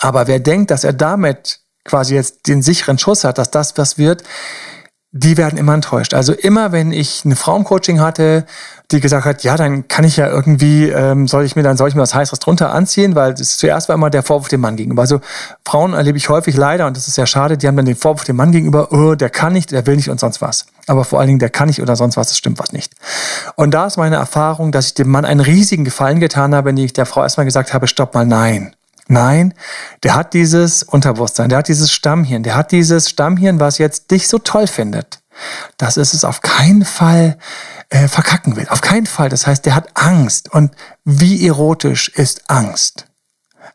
[0.00, 3.98] Aber wer denkt, dass er damit quasi jetzt den sicheren Schuss hat, dass das was
[3.98, 4.24] wird,
[5.12, 6.14] die werden immer enttäuscht.
[6.14, 8.46] Also immer, wenn ich eine Frauencoaching hatte,
[8.92, 11.88] die gesagt hat, ja, dann kann ich ja irgendwie, ähm, soll ich mir dann soll
[11.88, 14.76] ich mir was Heißes drunter anziehen, weil das zuerst war immer der Vorwurf dem Mann
[14.76, 15.02] gegenüber.
[15.02, 15.20] Also
[15.66, 18.22] Frauen erlebe ich häufig leider und das ist ja schade, die haben dann den Vorwurf
[18.22, 20.66] dem Mann gegenüber, oh, der kann nicht, der will nicht und sonst was.
[20.86, 22.94] Aber vor allen Dingen, der kann nicht oder sonst was, es stimmt was nicht.
[23.56, 26.76] Und da ist meine Erfahrung, dass ich dem Mann einen riesigen Gefallen getan habe, wenn
[26.76, 28.76] ich der Frau erstmal gesagt habe, stopp mal, nein.
[29.10, 29.54] Nein,
[30.04, 34.28] der hat dieses Unterbewusstsein, der hat dieses Stammhirn, der hat dieses Stammhirn, was jetzt dich
[34.28, 35.20] so toll findet.
[35.78, 37.38] dass es es auf keinen Fall
[37.88, 38.68] äh, verkacken will.
[38.68, 39.30] Auf keinen Fall.
[39.30, 40.52] Das heißt, der hat Angst.
[40.52, 40.72] Und
[41.04, 43.06] wie erotisch ist Angst?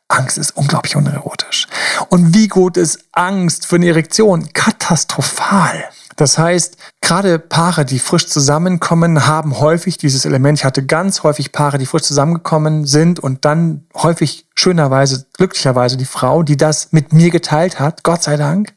[0.08, 1.68] Angst ist unglaublich unerotisch.
[2.10, 4.54] Und wie gut ist Angst für eine Erektion?
[4.54, 5.86] Katastrophal.
[6.16, 10.60] Das heißt, gerade Paare, die frisch zusammenkommen, haben häufig dieses Element.
[10.60, 16.06] Ich hatte ganz häufig Paare, die frisch zusammengekommen sind und dann häufig schönerweise, glücklicherweise die
[16.06, 18.74] Frau, die das mit mir geteilt hat, Gott sei Dank.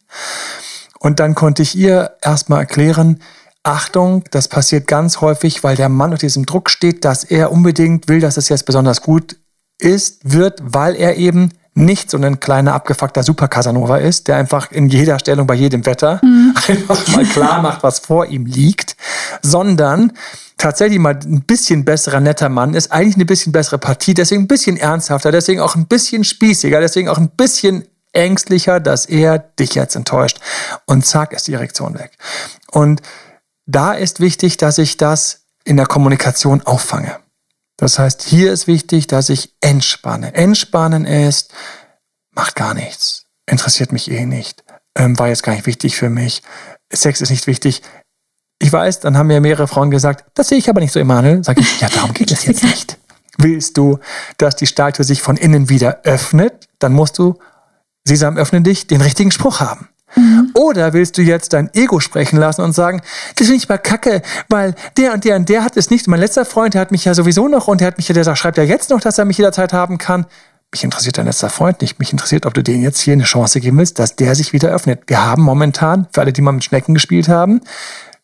[0.99, 3.21] Und dann konnte ich ihr erstmal erklären,
[3.63, 8.09] Achtung, das passiert ganz häufig, weil der Mann unter diesem Druck steht, dass er unbedingt
[8.09, 9.37] will, dass es jetzt besonders gut
[9.79, 14.71] ist, wird, weil er eben nicht so ein kleiner abgefuckter Super Casanova ist, der einfach
[14.71, 16.55] in jeder Stellung bei jedem Wetter mhm.
[16.69, 18.97] einfach mal klar macht, was vor ihm liegt,
[19.43, 20.13] sondern
[20.57, 24.49] tatsächlich mal ein bisschen besserer netter Mann ist, eigentlich eine bisschen bessere Partie, deswegen ein
[24.49, 29.75] bisschen ernsthafter, deswegen auch ein bisschen spießiger, deswegen auch ein bisschen ängstlicher, dass er dich
[29.75, 30.41] jetzt enttäuscht.
[30.87, 32.13] Und zack ist die Erektion weg.
[32.71, 33.03] Und
[33.67, 37.17] da ist wichtig, dass ich das in der Kommunikation auffange.
[37.79, 40.35] Das heißt, hier ist wichtig, dass ich entspanne.
[40.35, 41.53] Entspannen ist,
[42.33, 44.65] macht gar nichts, interessiert mich eh nicht,
[44.97, 46.43] ähm, war jetzt gar nicht wichtig für mich,
[46.93, 47.83] Sex ist nicht wichtig.
[48.61, 51.45] Ich weiß, dann haben mir mehrere Frauen gesagt, das sehe ich aber nicht so, Emanuel.
[51.45, 52.99] Sag ich, ja, darum geht es jetzt nicht.
[53.37, 53.99] Willst du,
[54.37, 57.39] dass die Statue sich von innen wieder öffnet, dann musst du,
[58.05, 59.89] Sesam, öffne dich, den richtigen Spruch haben.
[60.19, 60.51] Mhm.
[60.55, 63.01] Oder willst du jetzt dein Ego sprechen lassen und sagen,
[63.37, 66.09] das finde ich mal kacke, weil der und der und der hat es nicht.
[66.09, 68.37] Mein letzter Freund, der hat mich ja sowieso noch und der hat mich ja, der
[68.37, 70.27] schreibt ja jetzt noch, dass er mich jederzeit haben kann.
[70.71, 71.99] Mich interessiert dein letzter Freund nicht.
[71.99, 74.69] Mich interessiert, ob du denen jetzt hier eine Chance geben willst, dass der sich wieder
[74.69, 75.05] öffnet.
[75.07, 77.63] Wir haben momentan, für alle, die mal mit Schnecken gespielt haben,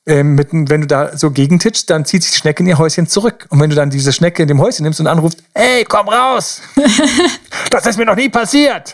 [0.07, 3.07] ähm, mit, wenn du da so gegentitschst, dann zieht sich die Schnecke in ihr Häuschen
[3.07, 3.47] zurück.
[3.49, 6.61] Und wenn du dann diese Schnecke in dem Häuschen nimmst und anrufst, hey, komm raus!
[7.71, 8.93] das ist mir noch nie passiert!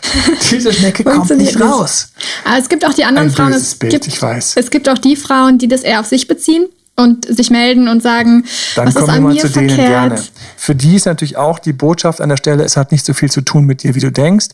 [0.49, 2.09] Diese Schnecke kommt nicht raus.
[2.45, 3.53] Aber es gibt auch die anderen Ein Frauen.
[3.53, 4.53] Es Bild, gibt, ich weiß.
[4.55, 8.01] es gibt auch die Frauen, die das eher auf sich beziehen und sich melden und
[8.01, 8.45] sagen,
[8.75, 10.09] Dann was ist kommen wir an mal mir zu denen verkehrt?
[10.09, 10.23] gerne.
[10.55, 13.29] Für die ist natürlich auch die Botschaft an der Stelle, es hat nicht so viel
[13.31, 14.47] zu tun mit dir, wie du denkst.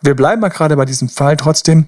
[0.00, 1.86] Wir bleiben mal gerade bei diesem Fall trotzdem.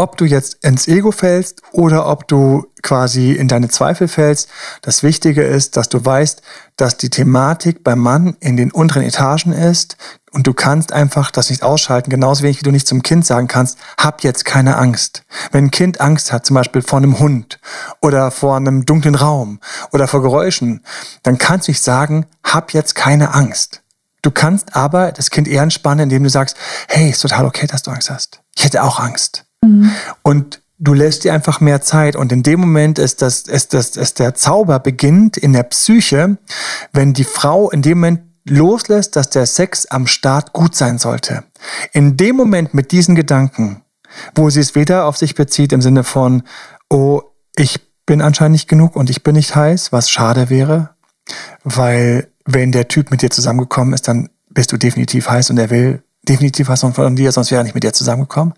[0.00, 4.48] Ob du jetzt ins Ego fällst oder ob du quasi in deine Zweifel fällst,
[4.80, 6.40] das Wichtige ist, dass du weißt,
[6.76, 9.98] dass die Thematik beim Mann in den unteren Etagen ist
[10.32, 13.46] und du kannst einfach das nicht ausschalten, genauso wenig wie du nicht zum Kind sagen
[13.46, 15.24] kannst, hab jetzt keine Angst.
[15.52, 17.60] Wenn ein Kind Angst hat, zum Beispiel vor einem Hund
[18.00, 19.60] oder vor einem dunklen Raum
[19.92, 20.82] oder vor Geräuschen,
[21.24, 23.82] dann kannst du nicht sagen, hab jetzt keine Angst.
[24.22, 26.56] Du kannst aber das Kind eher entspannen, indem du sagst,
[26.88, 28.40] hey, ist total okay, dass du Angst hast.
[28.56, 29.44] Ich hätte auch Angst.
[30.22, 32.16] Und du lässt dir einfach mehr Zeit.
[32.16, 36.38] Und in dem Moment ist, das, ist, das, ist der Zauber beginnt in der Psyche,
[36.92, 41.44] wenn die Frau in dem Moment loslässt, dass der Sex am Start gut sein sollte.
[41.92, 43.82] In dem Moment mit diesen Gedanken,
[44.34, 46.42] wo sie es weder auf sich bezieht im Sinne von,
[46.88, 47.22] oh,
[47.54, 50.90] ich bin anscheinend nicht genug und ich bin nicht heiß, was schade wäre,
[51.62, 55.70] weil wenn der Typ mit dir zusammengekommen ist, dann bist du definitiv heiß und er
[55.70, 58.54] will definitiv was von dir, sonst wäre er nicht mit dir zusammengekommen.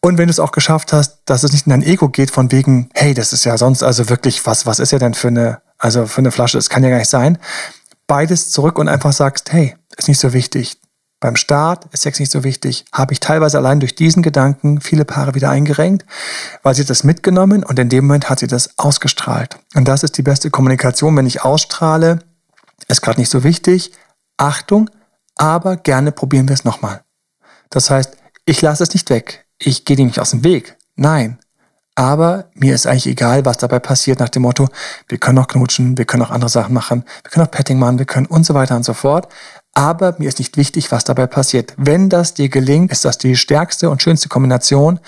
[0.00, 2.52] Und wenn du es auch geschafft hast, dass es nicht in dein Ego geht, von
[2.52, 5.60] wegen, hey, das ist ja sonst also wirklich, was, was ist ja denn für eine,
[5.76, 7.38] also für eine Flasche, das kann ja gar nicht sein.
[8.06, 10.80] Beides zurück und einfach sagst, hey, ist nicht so wichtig.
[11.20, 12.84] Beim Start ist Sex nicht so wichtig.
[12.92, 16.06] Habe ich teilweise allein durch diesen Gedanken viele Paare wieder eingerenkt,
[16.62, 19.58] weil sie das mitgenommen und in dem Moment hat sie das ausgestrahlt.
[19.74, 22.20] Und das ist die beste Kommunikation, wenn ich ausstrahle,
[22.86, 23.92] ist gerade nicht so wichtig.
[24.36, 24.88] Achtung,
[25.36, 27.02] aber gerne probieren wir es nochmal.
[27.70, 29.47] Das heißt, ich lasse es nicht weg.
[29.58, 30.76] Ich gehe dem nicht aus dem Weg.
[30.96, 31.38] Nein.
[31.94, 34.68] Aber mir ist eigentlich egal, was dabei passiert, nach dem Motto,
[35.08, 37.98] wir können auch knutschen, wir können auch andere Sachen machen, wir können auch Petting machen,
[37.98, 39.26] wir können und so weiter und so fort.
[39.74, 41.74] Aber mir ist nicht wichtig, was dabei passiert.
[41.76, 45.00] Wenn das dir gelingt, ist das die stärkste und schönste Kombination,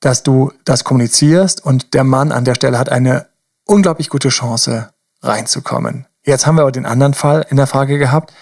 [0.00, 3.26] dass du das kommunizierst und der Mann an der Stelle hat eine
[3.64, 4.88] unglaublich gute Chance,
[5.22, 6.06] reinzukommen.
[6.24, 8.32] Jetzt haben wir aber den anderen Fall in der Frage gehabt,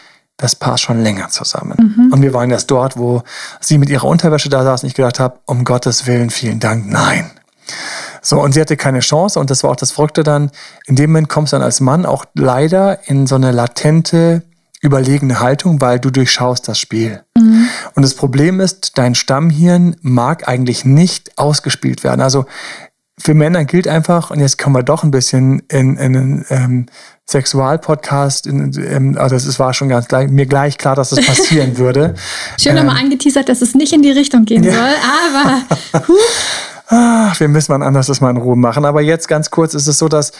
[0.40, 2.10] das Paar schon länger zusammen.
[2.12, 3.22] Und wir waren erst dort, wo
[3.60, 6.86] sie mit ihrer Unterwäsche da saß und ich gedacht habe, um Gottes Willen, vielen Dank,
[6.88, 7.30] nein.
[8.22, 10.50] So, und sie hatte keine Chance und das war auch das Verrückte dann.
[10.86, 14.42] In dem Moment kommst du dann als Mann auch leider in so eine latente,
[14.82, 17.22] überlegene Haltung, weil du durchschaust das Spiel.
[17.94, 22.20] Und das Problem ist, dein Stammhirn mag eigentlich nicht ausgespielt werden.
[22.20, 22.46] Also
[23.18, 26.86] für Männer gilt einfach, und jetzt kommen wir doch ein bisschen in, in einen ähm,
[27.30, 32.14] Sexualpodcast, ähm, also es war schon ganz gleich, mir gleich klar, dass das passieren würde.
[32.60, 34.72] Schön nochmal angeteasert, dass es nicht in die Richtung gehen Ja.
[34.72, 34.94] soll,
[35.92, 36.14] aber huh,
[36.92, 38.84] Ach, wir müssen mal anders das mal in Ruhe machen.
[38.84, 40.32] Aber jetzt ganz kurz ist es so, dass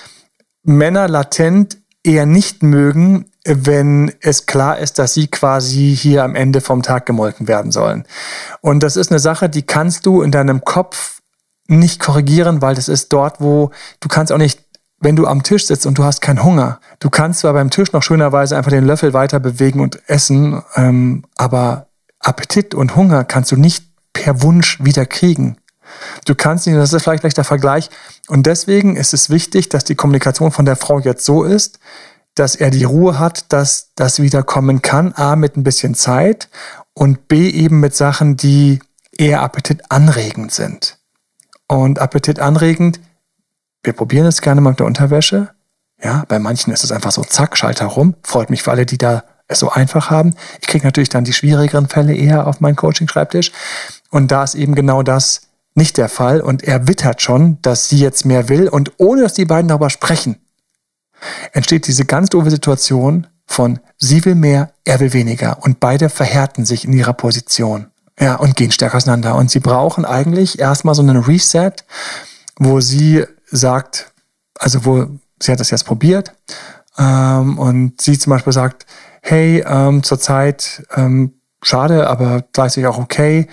[0.65, 6.61] Männer latent eher nicht mögen, wenn es klar ist, dass sie quasi hier am Ende
[6.61, 8.05] vom Tag gemolken werden sollen.
[8.63, 11.21] Und das ist eine Sache, die kannst du in deinem Kopf
[11.69, 14.61] nicht korrigieren, weil das ist dort, wo du kannst auch nicht
[15.01, 17.93] wenn du am Tisch sitzt und du hast keinen Hunger, du kannst zwar beim Tisch
[17.93, 21.89] noch schönerweise einfach den Löffel weiter bewegen und essen, ähm, aber
[22.21, 25.57] Appetit und Hunger kannst du nicht per Wunsch wieder kriegen.
[26.27, 27.91] Du kannst nicht, das ist vielleicht gleich der Vergleich.
[28.29, 31.81] Und deswegen ist es wichtig, dass die Kommunikation von der Frau jetzt so ist,
[32.35, 35.13] dass er die Ruhe hat, dass das wieder kommen kann.
[35.15, 36.49] A, mit ein bisschen Zeit
[36.95, 38.81] und B, eben mit Sachen, die
[39.17, 40.99] eher appetitanregend sind.
[41.67, 43.01] Und appetitanregend
[43.83, 45.51] wir probieren es gerne mal mit der Unterwäsche.
[46.03, 48.15] Ja, bei manchen ist es einfach so, zack, Schalter rum.
[48.23, 50.35] Freut mich für alle, die da es so einfach haben.
[50.61, 53.53] Ich kriege natürlich dann die schwierigeren Fälle eher auf meinen Coaching-Schreibtisch.
[54.11, 55.43] Und da ist eben genau das
[55.75, 56.41] nicht der Fall.
[56.41, 58.69] Und er wittert schon, dass sie jetzt mehr will.
[58.69, 60.37] Und ohne dass die beiden darüber sprechen,
[61.53, 65.59] entsteht diese ganz doofe Situation von sie will mehr, er will weniger.
[65.63, 67.89] Und beide verhärten sich in ihrer Position.
[68.19, 69.35] Ja, und gehen stärker auseinander.
[69.35, 71.73] Und sie brauchen eigentlich erstmal so einen Reset,
[72.59, 74.13] wo sie sagt,
[74.59, 75.07] also wo
[75.41, 76.33] sie hat das jetzt probiert
[76.99, 78.87] ähm, und sie zum Beispiel sagt,
[79.23, 83.49] hey, ähm, zurzeit ähm, schade, aber gleichzeitig auch okay.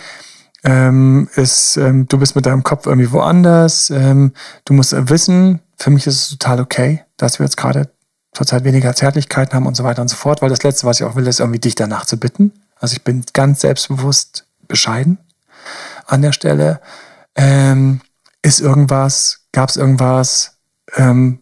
[0.64, 3.90] Ähm, ist, ähm, du bist mit deinem Kopf irgendwie woanders.
[3.90, 4.34] Ähm,
[4.66, 7.90] du musst wissen, für mich ist es total okay, dass wir jetzt gerade
[8.34, 11.06] zurzeit weniger Zärtlichkeiten haben und so weiter und so fort, weil das Letzte, was ich
[11.06, 12.54] auch will, ist irgendwie dich danach zu bitten.
[12.80, 15.20] Also ich bin ganz selbstbewusst bescheiden
[16.06, 16.82] an der Stelle.
[17.36, 18.02] Ähm,
[18.42, 20.60] ist irgendwas, gab es irgendwas,
[20.98, 21.40] ähm,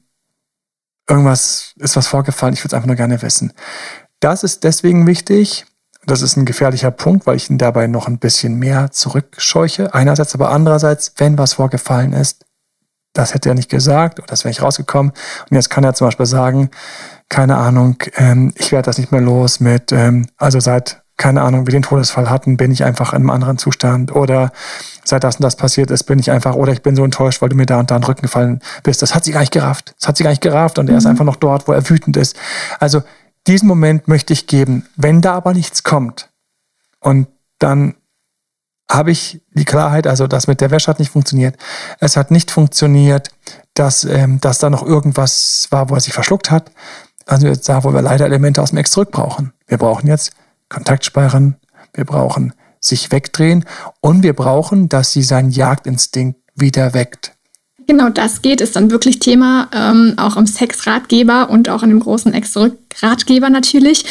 [1.10, 3.52] irgendwas, ist was vorgefallen, ich würde es einfach nur gerne wissen.
[4.22, 5.66] Das ist deswegen wichtig,
[6.06, 9.94] das ist ein gefährlicher Punkt, weil ich ihn dabei noch ein bisschen mehr zurückscheuche.
[9.94, 12.46] Einerseits, aber andererseits, wenn was vorgefallen ist,
[13.12, 15.12] das hätte er nicht gesagt oder das wäre ich rausgekommen.
[15.50, 16.72] Und jetzt kann er zum Beispiel sagen,
[17.28, 21.66] keine Ahnung, ähm, ich werde das nicht mehr los mit, ähm, also seit keine Ahnung,
[21.66, 24.52] wir den Todesfall hatten, bin ich einfach in einem anderen Zustand oder
[25.04, 27.50] seit das und das passiert ist, bin ich einfach oder ich bin so enttäuscht, weil
[27.50, 29.02] du mir da und da in den Rücken gefallen bist.
[29.02, 29.96] Das hat sie gar nicht gerafft.
[30.00, 31.12] Das hat sie gar nicht gerafft und er ist mhm.
[31.12, 32.36] einfach noch dort, wo er wütend ist.
[32.80, 33.02] Also
[33.48, 34.88] diesen Moment möchte ich geben.
[34.96, 36.30] Wenn da aber nichts kommt
[37.00, 37.28] und
[37.60, 37.96] dann
[38.92, 41.56] habe ich die Klarheit, also das mit der Wäsche hat nicht funktioniert.
[42.00, 43.32] Es hat nicht funktioniert,
[43.74, 46.72] dass, ähm, dass da noch irgendwas war, wo er sich verschluckt hat.
[47.26, 49.54] Also jetzt da, wo wir leider Elemente aus dem Ex zurück brauchen.
[49.68, 50.34] Wir brauchen jetzt
[50.70, 51.56] Kontakt speichern,
[51.94, 53.66] wir brauchen sich wegdrehen
[54.00, 57.34] und wir brauchen, dass sie seinen Jagdinstinkt wieder weckt.
[57.88, 62.00] Genau, das geht, ist dann wirklich Thema, ähm, auch im Sexratgeber und auch in dem
[62.00, 64.06] großen Ex-Ratgeber natürlich.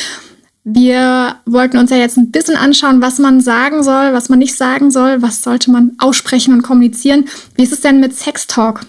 [0.62, 4.56] Wir wollten uns ja jetzt ein bisschen anschauen, was man sagen soll, was man nicht
[4.56, 7.26] sagen soll, was sollte man aussprechen und kommunizieren.
[7.54, 8.80] Wie ist es denn mit Sextalk?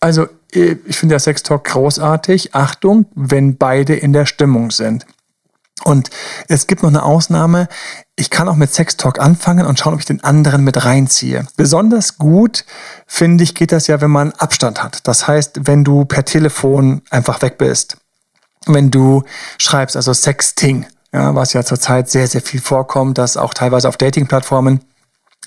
[0.00, 2.54] Also, äh, ich finde ja Sextalk großartig.
[2.54, 5.06] Achtung, wenn beide in der Stimmung sind.
[5.84, 6.10] Und
[6.48, 7.68] es gibt noch eine Ausnahme.
[8.16, 11.46] Ich kann auch mit Sextalk anfangen und schauen, ob ich den anderen mit reinziehe.
[11.56, 12.64] Besonders gut,
[13.06, 15.06] finde ich, geht das ja, wenn man Abstand hat.
[15.06, 17.96] Das heißt, wenn du per Telefon einfach weg bist.
[18.66, 19.24] Wenn du
[19.58, 23.96] schreibst, also Sexting, ja, was ja zurzeit sehr, sehr viel vorkommt, dass auch teilweise auf
[23.96, 24.80] Dating-Plattformen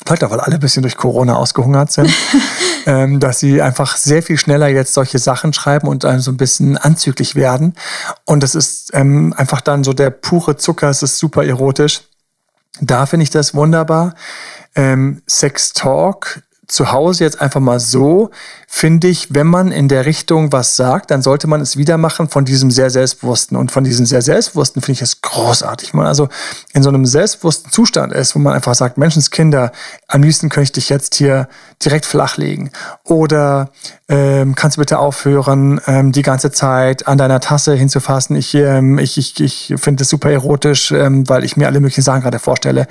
[0.03, 2.11] Vielleicht auch, weil alle ein bisschen durch Corona ausgehungert sind,
[2.85, 6.37] ähm, dass sie einfach sehr viel schneller jetzt solche Sachen schreiben und dann so ein
[6.37, 7.75] bisschen anzüglich werden.
[8.25, 12.01] Und das ist ähm, einfach dann so der pure Zucker, es ist super erotisch.
[12.81, 14.15] Da finde ich das wunderbar.
[14.75, 18.31] Ähm, Sex Talk zu Hause jetzt einfach mal so,
[18.67, 22.27] finde ich, wenn man in der Richtung was sagt, dann sollte man es wieder machen
[22.27, 23.57] von diesem sehr Selbstbewussten.
[23.57, 25.93] Und von diesem sehr Selbstbewussten finde ich es großartig.
[25.93, 26.29] Man also
[26.73, 29.71] in so einem selbstbewussten Zustand ist, wo man einfach sagt, Menschenskinder,
[30.07, 31.47] am liebsten könnte ich dich jetzt hier
[31.83, 32.71] direkt flachlegen.
[33.03, 33.69] Oder
[34.09, 38.35] ähm, kannst du bitte aufhören, ähm, die ganze Zeit an deiner Tasse hinzufassen.
[38.35, 42.03] Ich, ähm, ich, ich, ich finde es super erotisch, ähm, weil ich mir alle möglichen
[42.03, 42.87] Sachen gerade vorstelle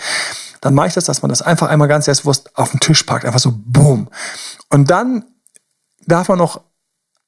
[0.65, 3.27] dann mache ich das, dass man das einfach einmal ganz selbstbewusst auf den Tisch packt.
[3.27, 4.09] Einfach so, boom.
[4.71, 5.27] Und dann
[6.07, 6.63] darf man noch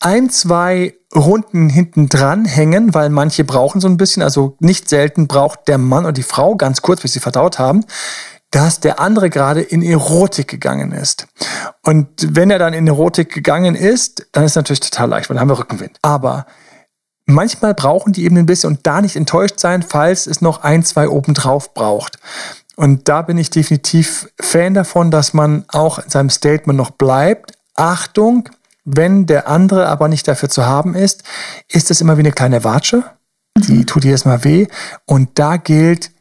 [0.01, 5.27] ein, zwei Runden hinten dran hängen, weil manche brauchen so ein bisschen, also nicht selten
[5.27, 7.85] braucht der Mann und die Frau ganz kurz, bis sie verdaut haben,
[8.51, 11.27] dass der andere gerade in Erotik gegangen ist.
[11.83, 15.43] Und wenn er dann in Erotik gegangen ist, dann ist natürlich total leicht, weil dann
[15.43, 15.99] haben wir Rückenwind.
[16.01, 16.47] Aber
[17.27, 20.83] manchmal brauchen die eben ein bisschen und da nicht enttäuscht sein, falls es noch ein,
[20.85, 22.19] zwei obendrauf braucht.
[22.77, 27.53] Und da bin ich definitiv Fan davon, dass man auch in seinem Statement noch bleibt.
[27.75, 28.49] Achtung,
[28.85, 31.25] wenn der andere aber nicht dafür zu haben ist,
[31.69, 33.03] ist es immer wie eine kleine Watsche.
[33.57, 33.87] Die mhm.
[33.87, 34.67] tut jedes Mal weh.
[35.07, 36.13] Und da gilt,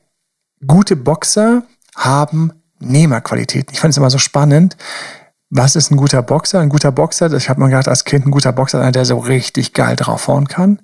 [0.66, 1.64] gute Boxer
[1.96, 3.74] haben Nehmerqualitäten.
[3.74, 4.78] Ich fand es immer so spannend.
[5.50, 6.62] Was ist ein guter Boxer?
[6.62, 9.18] Ein guter Boxer, ich habe mir gedacht, als Kind, ein guter Boxer, einer, der so
[9.20, 10.80] richtig geil draufhauen kann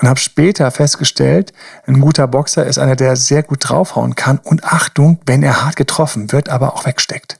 [0.00, 1.52] und habe später festgestellt,
[1.86, 5.76] ein guter Boxer ist einer, der sehr gut draufhauen kann und Achtung, wenn er hart
[5.76, 7.38] getroffen wird, aber auch wegsteckt.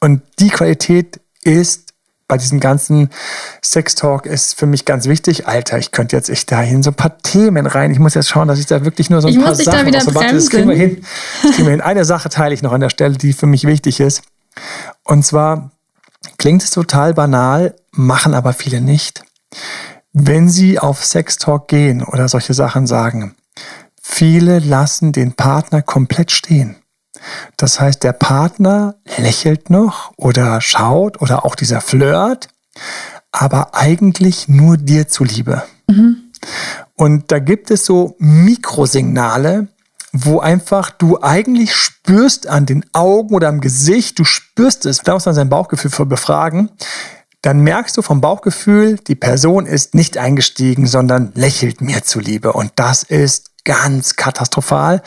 [0.00, 1.94] Und die Qualität ist
[2.26, 3.10] bei diesem ganzen
[3.62, 5.46] Sextalk ist für mich ganz wichtig.
[5.46, 7.90] Alter, ich könnte jetzt echt dahin so ein paar Themen rein.
[7.90, 9.66] Ich muss jetzt schauen, dass ich da wirklich nur so ein ich paar muss dich
[9.66, 10.36] Sachen da wieder bremsen.
[10.36, 11.04] das kriegen wir hin.
[11.42, 11.80] Das kriegen wir hin.
[11.82, 14.22] Eine Sache teile ich noch an der Stelle, die für mich wichtig ist.
[15.04, 15.70] Und zwar
[16.38, 19.22] klingt es total banal, machen aber viele nicht.
[20.16, 23.34] Wenn sie auf Sextalk gehen oder solche Sachen sagen,
[24.00, 26.76] viele lassen den Partner komplett stehen.
[27.56, 32.48] Das heißt, der Partner lächelt noch oder schaut oder auch dieser Flirt,
[33.32, 35.64] aber eigentlich nur dir zuliebe.
[36.94, 39.66] Und da gibt es so Mikrosignale,
[40.12, 45.14] wo einfach du eigentlich spürst an den Augen oder am Gesicht, du spürst es, da
[45.14, 46.70] muss man sein Bauchgefühl für befragen,
[47.44, 52.54] dann merkst du vom Bauchgefühl, die Person ist nicht eingestiegen, sondern lächelt mir zuliebe.
[52.54, 55.02] Und das ist ganz katastrophal.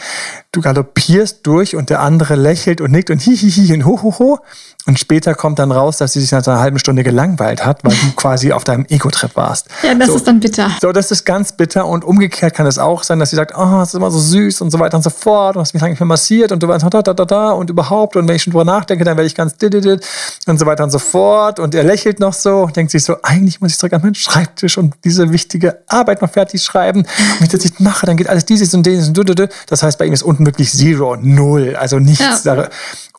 [0.51, 4.39] Du galoppierst durch und der andere lächelt und nickt und hihihi und hohoho.
[4.87, 7.91] Und später kommt dann raus, dass sie sich nach einer halben Stunde gelangweilt hat, weil
[7.91, 9.67] du quasi auf deinem Ego-Trip warst.
[9.83, 10.15] Ja, das so.
[10.15, 10.71] ist dann bitter.
[10.81, 13.81] So, das ist ganz bitter und umgekehrt kann es auch sein, dass sie sagt, oh,
[13.81, 15.91] es ist immer so süß und so weiter und so fort und hast mich lange
[15.91, 18.43] nicht mehr massiert und du warst da, da, da, da und überhaupt und wenn ich
[18.43, 20.07] schon drüber nachdenke, dann werde ich ganz dididid
[20.47, 23.17] und so weiter und so fort und er lächelt noch so und denkt sich so,
[23.23, 27.39] eigentlich muss ich zurück an meinen Schreibtisch und diese wichtige Arbeit noch fertig schreiben und
[27.39, 29.49] wenn ich das nicht mache, dann geht alles dieses und dieses und.
[29.67, 32.43] Das heißt, bei ihm ist unten wirklich Zero, Null, also nichts.
[32.43, 32.69] Ja.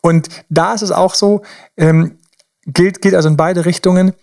[0.01, 1.41] Und da ist es auch so,
[1.77, 2.17] ähm,
[2.65, 4.13] gilt, geht also in beide Richtungen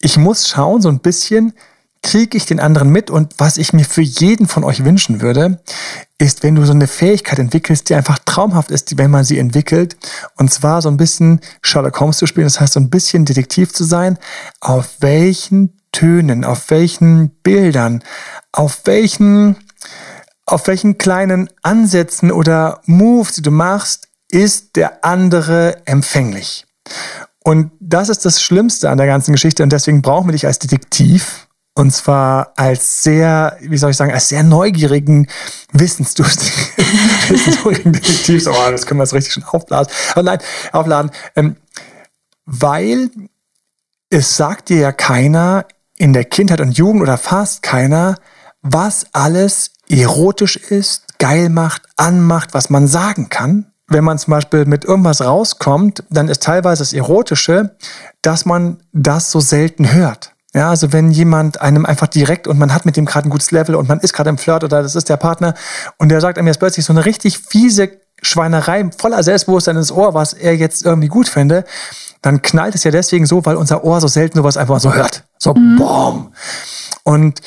[0.00, 1.52] ich muss schauen, so ein bisschen,
[2.02, 3.10] kriege ich den anderen mit.
[3.10, 5.62] Und was ich mir für jeden von euch wünschen würde,
[6.18, 9.96] ist, wenn du so eine Fähigkeit entwickelst, die einfach traumhaft ist, wenn man sie entwickelt.
[10.36, 13.74] Und zwar so ein bisschen Sherlock Holmes zu spielen, das heißt so ein bisschen Detektiv
[13.74, 14.18] zu sein.
[14.60, 18.02] Auf welchen Tönen, auf welchen Bildern,
[18.52, 19.56] auf welchen,
[20.50, 26.66] auf welchen kleinen Ansätzen oder Moves, die du machst, ist der andere empfänglich.
[27.42, 30.58] Und das ist das Schlimmste an der ganzen Geschichte und deswegen brauchen wir dich als
[30.58, 31.46] Detektiv.
[31.74, 35.28] Und zwar als sehr, wie soll ich sagen, als sehr neugierigen,
[35.72, 36.66] wissensdurstigen,
[37.28, 38.46] wissensdurstigen Detektiv.
[38.48, 39.92] Oh, das können wir so richtig schon aufblasen.
[40.12, 40.38] Aber nein,
[40.72, 41.12] aufladen.
[41.36, 41.56] Ähm,
[42.44, 43.10] weil
[44.10, 45.64] es sagt dir ja keiner
[45.96, 48.16] in der Kindheit und Jugend oder fast keiner,
[48.62, 53.66] was alles erotisch ist, geil macht, anmacht, was man sagen kann.
[53.88, 57.76] Wenn man zum Beispiel mit irgendwas rauskommt, dann ist teilweise das Erotische,
[58.22, 60.32] dass man das so selten hört.
[60.54, 63.52] Ja, also wenn jemand einem einfach direkt und man hat mit dem gerade ein gutes
[63.52, 65.54] Level und man ist gerade im Flirt oder das ist der Partner
[65.96, 67.90] und der sagt einem jetzt plötzlich so eine richtig fiese
[68.22, 71.64] Schweinerei voller Selbstbewusstsein ins Ohr, was er jetzt irgendwie gut fände,
[72.22, 75.24] dann knallt es ja deswegen so, weil unser Ohr so selten sowas einfach so hört.
[75.38, 76.32] So, boom.
[77.02, 77.40] Und,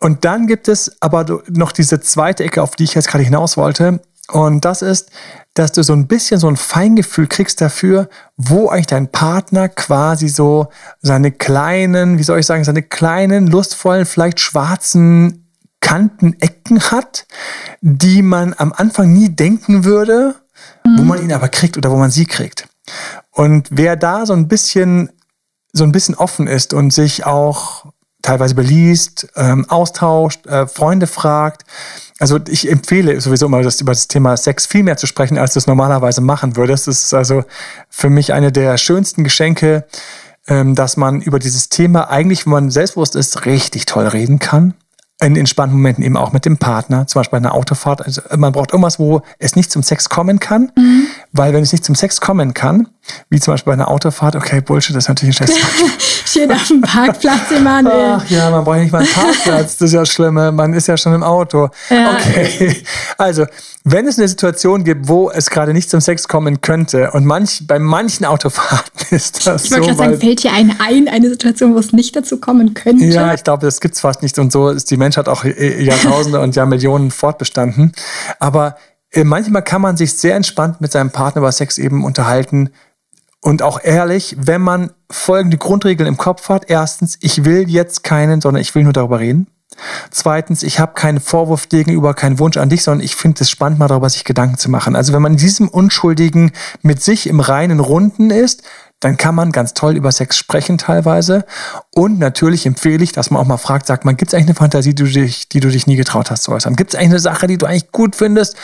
[0.00, 3.56] und dann gibt es aber noch diese zweite Ecke, auf die ich jetzt gerade hinaus
[3.56, 4.00] wollte.
[4.28, 5.10] Und das ist,
[5.54, 10.28] dass du so ein bisschen so ein Feingefühl kriegst dafür, wo eigentlich dein Partner quasi
[10.28, 10.68] so
[11.00, 15.46] seine kleinen, wie soll ich sagen, seine kleinen, lustvollen, vielleicht schwarzen
[15.80, 17.26] Kanten, Ecken hat,
[17.80, 20.34] die man am Anfang nie denken würde,
[20.84, 22.68] wo man ihn aber kriegt oder wo man sie kriegt.
[23.30, 25.10] Und wer da so ein bisschen,
[25.72, 27.86] so ein bisschen offen ist und sich auch
[28.26, 31.64] teilweise beliest, ähm, austauscht, äh, Freunde fragt.
[32.18, 35.52] Also ich empfehle sowieso immer, das über das Thema Sex viel mehr zu sprechen, als
[35.52, 36.88] du es normalerweise machen würdest.
[36.88, 37.44] Das ist also
[37.88, 39.86] für mich eine der schönsten Geschenke,
[40.48, 44.74] ähm, dass man über dieses Thema eigentlich, wenn man selbstbewusst ist, richtig toll reden kann.
[45.22, 48.04] In entspannten Momenten eben auch mit dem Partner, zum Beispiel bei einer Autofahrt.
[48.04, 50.72] Also man braucht irgendwas, wo es nicht zum Sex kommen kann,
[51.32, 52.88] weil wenn es nicht zum Sex kommen kann,
[53.30, 55.56] wie zum Beispiel bei einer Autofahrt, okay, Bullshit, das ist natürlich ein Scheiß.
[56.26, 58.18] Schön auf dem Parkplatz, Emanuel.
[58.18, 60.74] Ach ja, man braucht ja nicht mal einen Parkplatz, das ist ja das Schlimme, man
[60.74, 61.68] ist ja schon im Auto.
[61.88, 62.14] Ja.
[62.14, 62.82] Okay,
[63.16, 63.46] also
[63.84, 67.66] wenn es eine Situation gibt, wo es gerade nicht zum Sex kommen könnte und manch,
[67.66, 71.28] bei manchen Autofahrten ist das Ich wollte so, gerade sagen, fällt dir eine ein, eine
[71.28, 73.04] Situation, wo es nicht dazu kommen könnte?
[73.04, 76.40] ja, ich glaube, das gibt's fast nicht und so ist die Menschheit auch äh, Jahrtausende
[76.40, 77.92] und Jahrmillionen fortbestanden.
[78.40, 78.76] Aber
[79.12, 82.70] äh, manchmal kann man sich sehr entspannt mit seinem Partner über Sex eben unterhalten,
[83.46, 86.64] und auch ehrlich, wenn man folgende Grundregeln im Kopf hat.
[86.66, 89.46] Erstens, ich will jetzt keinen, sondern ich will nur darüber reden.
[90.10, 93.78] Zweitens, ich habe keinen Vorwurf gegenüber, keinen Wunsch an dich, sondern ich finde es spannend,
[93.78, 94.96] mal darüber sich Gedanken zu machen.
[94.96, 96.50] Also wenn man in diesem Unschuldigen
[96.82, 98.64] mit sich im reinen Runden ist,
[99.00, 101.44] dann kann man ganz toll über Sex sprechen teilweise.
[101.94, 104.54] Und natürlich empfehle ich, dass man auch mal fragt, sagt man, gibt es eigentlich eine
[104.54, 106.76] Fantasie, die du, dich, die du dich nie getraut hast zu äußern?
[106.76, 108.56] Gibt es eigentlich eine Sache, die du eigentlich gut findest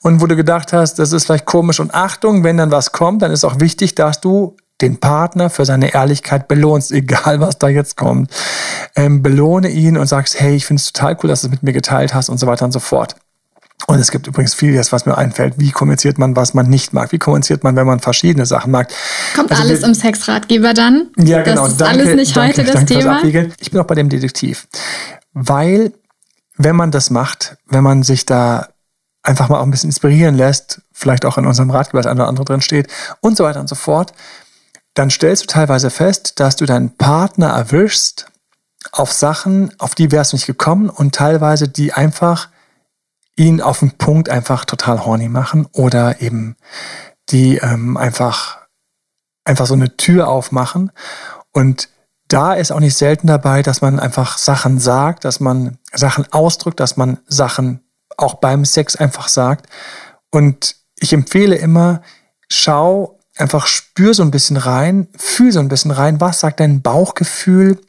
[0.00, 1.80] und wo du gedacht hast, das ist vielleicht komisch?
[1.80, 5.64] Und Achtung, wenn dann was kommt, dann ist auch wichtig, dass du den Partner für
[5.64, 8.30] seine Ehrlichkeit belohnst, egal was da jetzt kommt.
[8.96, 11.62] Ähm, belohne ihn und sagst, hey, ich finde es total cool, dass du es mit
[11.62, 13.16] mir geteilt hast und so weiter und so fort.
[13.86, 15.54] Und es gibt übrigens vieles, was mir einfällt.
[15.58, 17.12] Wie kommuniziert man, was man nicht mag?
[17.12, 18.88] Wie kommuniziert man, wenn man verschiedene Sachen mag?
[19.34, 21.08] Kommt also alles wir, im Sexratgeber dann?
[21.18, 21.64] Ja, genau.
[21.64, 23.22] Das ist danke, alles nicht danke, heute das Thema.
[23.58, 24.66] Ich bin auch bei dem Detektiv.
[25.32, 25.92] Weil,
[26.56, 28.68] wenn man das macht, wenn man sich da
[29.22, 32.28] einfach mal auch ein bisschen inspirieren lässt, vielleicht auch in unserem Ratgeber das eine oder
[32.28, 32.88] andere drin steht
[33.20, 34.12] und so weiter und so fort,
[34.94, 38.26] dann stellst du teilweise fest, dass du deinen Partner erwischst
[38.92, 42.48] auf Sachen, auf die wärst du nicht gekommen und teilweise die einfach
[43.36, 46.56] ihn auf den Punkt einfach total horny machen oder eben
[47.30, 48.58] die ähm, einfach,
[49.44, 50.92] einfach so eine Tür aufmachen.
[51.52, 51.88] Und
[52.28, 56.80] da ist auch nicht selten dabei, dass man einfach Sachen sagt, dass man Sachen ausdrückt,
[56.80, 57.80] dass man Sachen
[58.16, 59.66] auch beim Sex einfach sagt.
[60.30, 62.02] Und ich empfehle immer,
[62.48, 66.82] schau, einfach spür so ein bisschen rein, fühl so ein bisschen rein, was sagt dein
[66.82, 67.80] Bauchgefühl,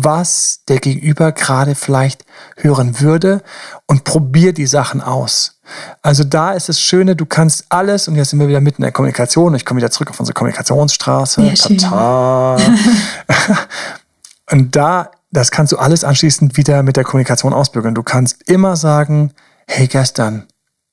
[0.00, 2.24] was der Gegenüber gerade vielleicht
[2.56, 3.42] hören würde
[3.86, 5.60] und probier die Sachen aus.
[6.00, 8.86] Also da ist das Schöne, du kannst alles, und jetzt sind wir wieder mitten in
[8.86, 11.42] der Kommunikation, ich komme wieder zurück auf unsere Kommunikationsstraße.
[11.42, 12.56] Ja, Tata.
[14.50, 17.94] und da, das kannst du alles anschließend wieder mit der Kommunikation ausbügeln.
[17.94, 19.32] Du kannst immer sagen,
[19.66, 20.46] hey, gestern,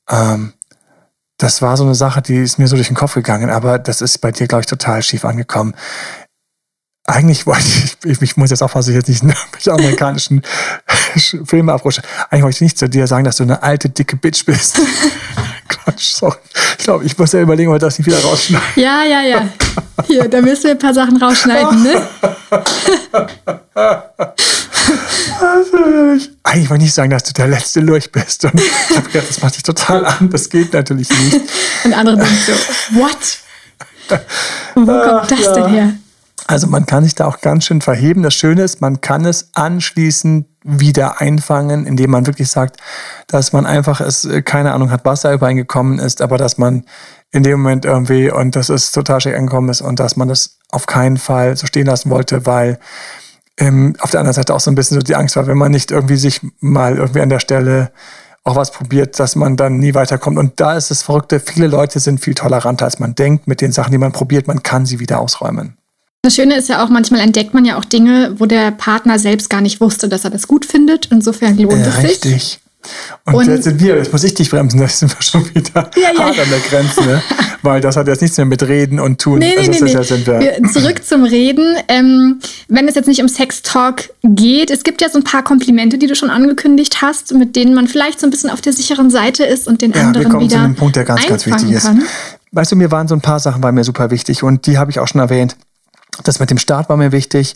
[0.09, 0.53] ähm,
[1.37, 4.01] das war so eine Sache, die ist mir so durch den Kopf gegangen, aber das
[4.01, 5.73] ist bei dir, glaube ich, total schief angekommen
[7.05, 10.41] eigentlich wollte ich, ich, ich muss jetzt aufpassen, dass ich jetzt nicht mit amerikanischen
[11.45, 12.01] Filme abrutsche.
[12.29, 14.79] Eigentlich wollte ich nicht zu dir sagen, dass du eine alte, dicke Bitch bist.
[15.67, 16.37] Quatsch, sorry.
[16.77, 18.67] Ich glaube, ich muss ja überlegen, ob wir das nicht wieder rausschneiden.
[18.75, 19.47] Ja, ja, ja.
[20.05, 22.07] Hier, da müssen wir ein paar Sachen rausschneiden, ne?
[26.43, 28.45] Eigentlich wollte ich nicht sagen, dass du der letzte Lurch bist.
[28.45, 30.29] Und ich habe gedacht, das macht dich total an.
[30.29, 31.41] Das geht natürlich nicht.
[31.83, 33.39] Und andere denken so, what?
[34.75, 35.53] Wo kommt das ja.
[35.53, 35.93] denn her?
[36.49, 38.23] Also man kann sich da auch ganz schön verheben.
[38.23, 42.77] Das Schöne ist, man kann es anschließend wieder einfangen, indem man wirklich sagt,
[43.27, 46.85] dass man einfach es, äh, keine Ahnung hat, was da übereingekommen ist, aber dass man
[47.31, 50.57] in dem Moment irgendwie und das ist total schick angekommen ist und dass man das
[50.71, 52.79] auf keinen Fall so stehen lassen wollte, weil
[53.59, 55.71] ähm, auf der anderen Seite auch so ein bisschen so die Angst war, wenn man
[55.71, 57.91] nicht irgendwie sich mal irgendwie an der Stelle
[58.43, 60.39] auch was probiert, dass man dann nie weiterkommt.
[60.39, 63.71] Und da ist das Verrückte, viele Leute sind viel toleranter, als man denkt mit den
[63.71, 64.47] Sachen, die man probiert.
[64.47, 65.78] Man kann sie wieder ausräumen.
[66.21, 69.49] Das Schöne ist ja auch, manchmal entdeckt man ja auch Dinge, wo der Partner selbst
[69.49, 71.07] gar nicht wusste, dass er das gut findet.
[71.11, 72.03] Insofern lohnt äh, es sich.
[72.03, 72.59] Richtig.
[73.25, 75.89] Und, und, jetzt sind wir, jetzt muss ich dich bremsen, da sind wir schon wieder
[75.95, 76.43] ja, ja, hart ja.
[76.43, 77.21] an der Grenze, ne?
[77.61, 79.39] weil das hat jetzt nichts mehr mit Reden und Tun.
[79.39, 80.61] Nee, nee, also nee, nee.
[80.61, 80.69] Wir.
[80.71, 81.75] Zurück zum Reden.
[81.87, 85.97] Ähm, wenn es jetzt nicht um Sex-Talk geht, es gibt ja so ein paar Komplimente,
[85.97, 89.09] die du schon angekündigt hast, mit denen man vielleicht so ein bisschen auf der sicheren
[89.09, 91.45] Seite ist und den ja, anderen wir kommen wieder zu einem Punkt, der ganz, ganz
[91.45, 91.97] wichtig kann.
[91.99, 92.07] ist.
[92.51, 94.89] Weißt du, mir waren so ein paar Sachen bei mir super wichtig und die habe
[94.89, 95.55] ich auch schon erwähnt.
[96.23, 97.55] Das mit dem Start war mir wichtig.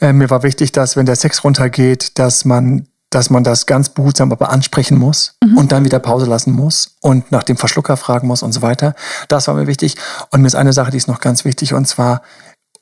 [0.00, 3.90] Äh, mir war wichtig, dass wenn der Sex runtergeht, dass man dass man das ganz
[3.90, 5.56] behutsam aber ansprechen muss mhm.
[5.56, 8.94] und dann wieder Pause lassen muss und nach dem Verschlucker fragen muss und so weiter.
[9.28, 9.96] Das war mir wichtig.
[10.30, 12.22] Und mir ist eine Sache, die ist noch ganz wichtig, und zwar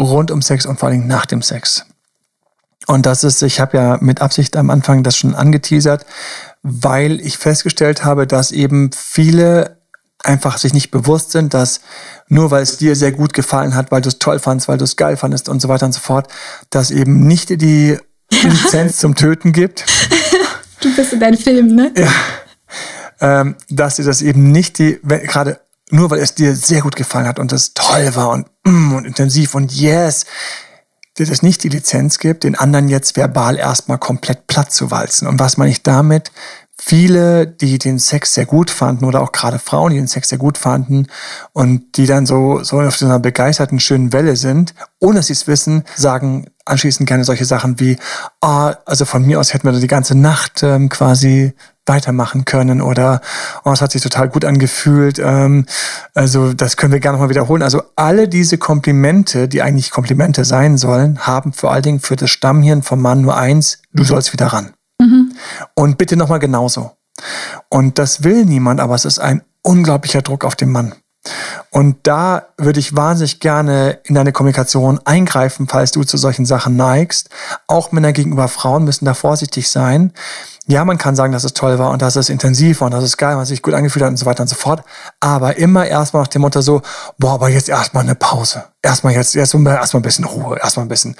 [0.00, 1.84] rund um Sex und vor allem nach dem Sex.
[2.86, 6.04] Und das ist, ich habe ja mit Absicht am Anfang das schon angeteasert,
[6.62, 9.81] weil ich festgestellt habe, dass eben viele
[10.22, 11.80] einfach sich nicht bewusst sind, dass
[12.28, 14.84] nur weil es dir sehr gut gefallen hat, weil du es toll fandst, weil du
[14.84, 16.28] es geil fandest und so weiter und so fort,
[16.70, 17.98] dass eben nicht die
[18.30, 19.84] Lizenz zum Töten gibt.
[20.80, 21.92] Du bist in deinem Film, ne?
[21.96, 22.10] Ja.
[23.20, 25.60] Ähm, dass dir das eben nicht die, gerade
[25.90, 29.04] nur weil es dir sehr gut gefallen hat und das toll war und, mm, und
[29.04, 30.26] intensiv und yes,
[31.18, 35.28] dir das nicht die Lizenz gibt, den anderen jetzt verbal erstmal komplett platt zu walzen.
[35.28, 36.32] Und was meine ich damit?
[36.84, 40.38] Viele, die den Sex sehr gut fanden oder auch gerade Frauen, die den Sex sehr
[40.38, 41.06] gut fanden
[41.52, 45.32] und die dann so, so auf so einer begeisterten, schönen Welle sind, ohne dass sie
[45.32, 47.98] es wissen, sagen anschließend gerne solche Sachen wie,
[48.40, 51.54] ah, also von mir aus hätten wir die ganze Nacht ähm, quasi
[51.86, 53.20] weitermachen können oder
[53.64, 55.20] oh, es hat sich total gut angefühlt.
[55.20, 55.66] Ähm,
[56.14, 57.62] also das können wir gerne nochmal wiederholen.
[57.62, 62.30] Also alle diese Komplimente, die eigentlich Komplimente sein sollen, haben vor allen Dingen für das
[62.30, 64.72] Stammhirn vom Mann nur eins, du sollst wieder ran.
[65.74, 66.92] Und bitte nochmal genauso.
[67.68, 70.94] Und das will niemand, aber es ist ein unglaublicher Druck auf den Mann.
[71.70, 76.76] Und da würde ich wahnsinnig gerne in deine Kommunikation eingreifen, falls du zu solchen Sachen
[76.76, 77.30] neigst.
[77.66, 80.12] Auch Männer gegenüber Frauen müssen da vorsichtig sein.
[80.66, 83.02] Ja, man kann sagen, dass es toll war und dass es intensiv war und dass
[83.02, 84.84] es geil es sich gut angefühlt hat und so weiter und so fort.
[85.18, 86.82] Aber immer erstmal nach dem Motto so,
[87.18, 88.64] boah, aber jetzt erstmal eine Pause.
[88.80, 91.16] Erstmal jetzt, erstmal erstmal ein bisschen Ruhe, erstmal ein bisschen.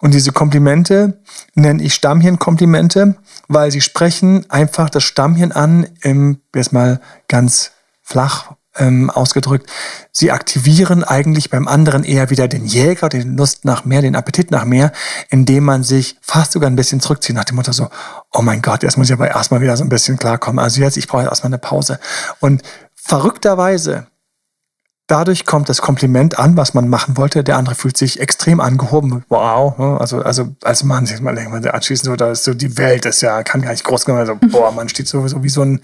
[0.00, 1.20] Und diese Komplimente
[1.54, 3.14] nenne ich Stammhirn-Komplimente,
[3.48, 7.70] weil sie sprechen einfach das Stammhirn an im, jetzt mal ganz
[8.02, 9.70] flach ähm, ausgedrückt.
[10.12, 14.50] Sie aktivieren eigentlich beim anderen eher wieder den Jäger, den Lust nach mehr, den Appetit
[14.50, 14.92] nach mehr,
[15.28, 17.88] indem man sich fast sogar ein bisschen zurückzieht nach dem Motto so,
[18.32, 20.58] oh mein Gott, jetzt muss ich aber erstmal wieder so ein bisschen klarkommen.
[20.58, 21.98] Also jetzt, ich brauche erstmal eine Pause.
[22.40, 22.62] Und
[22.94, 24.06] verrückterweise
[25.12, 27.44] dadurch kommt das Kompliment an, was man machen wollte.
[27.44, 29.24] Der andere fühlt sich extrem angehoben.
[29.28, 29.76] Wow.
[29.76, 30.00] Ne?
[30.00, 33.20] Also, also als Mann sieht man irgendwann anschließend so, da ist so die Welt ist
[33.20, 35.82] ja, kann gar nicht groß gemacht Also, boah, man steht sowieso wie so ein,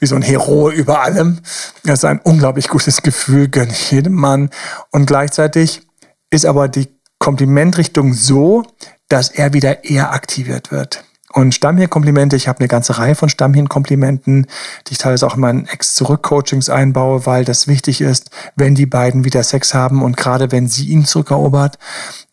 [0.00, 1.38] wie so ein Hero über allem.
[1.84, 4.50] Das ist ein unglaublich gutes Gefühl, gönne ich jedem Mann.
[4.90, 5.86] Und gleichzeitig
[6.30, 6.88] ist aber die
[7.20, 8.64] Komplimentrichtung so,
[9.08, 11.04] dass er wieder eher aktiviert wird.
[11.34, 14.46] Und Stammhirn-Komplimente, ich habe eine ganze Reihe von Stammhirn-Komplimenten,
[14.86, 19.24] die ich teilweise auch in meinen Ex-Zurück-Coachings einbaue, weil das wichtig ist, wenn die beiden
[19.24, 21.76] wieder Sex haben und gerade wenn sie ihn zurückerobert,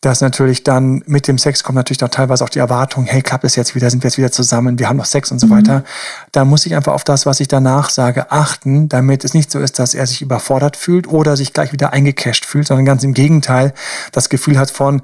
[0.02, 3.42] dass natürlich dann mit dem Sex kommt natürlich auch teilweise auch die Erwartung, hey, klappt
[3.42, 5.50] es jetzt wieder, sind wir jetzt wieder zusammen, wir haben noch Sex und so mhm.
[5.50, 5.84] weiter.
[6.30, 9.58] Da muss ich einfach auf das, was ich danach sage, achten, damit es nicht so
[9.58, 13.14] ist, dass er sich überfordert fühlt oder sich gleich wieder eingecasht fühlt, sondern ganz im
[13.14, 13.74] Gegenteil
[14.12, 15.02] das Gefühl hat von,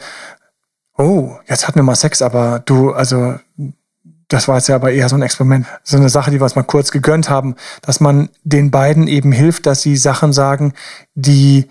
[0.97, 3.35] oh, jetzt hatten wir mal Sex, aber du, also
[4.29, 6.55] das war jetzt ja aber eher so ein Experiment, so eine Sache, die wir uns
[6.55, 10.75] mal kurz gegönnt haben, dass man den beiden eben hilft, dass sie Sachen sagen,
[11.15, 11.69] die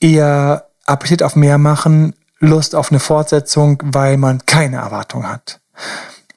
[0.00, 5.60] eher Appetit auf mehr machen, Lust auf eine Fortsetzung, weil man keine Erwartung hat.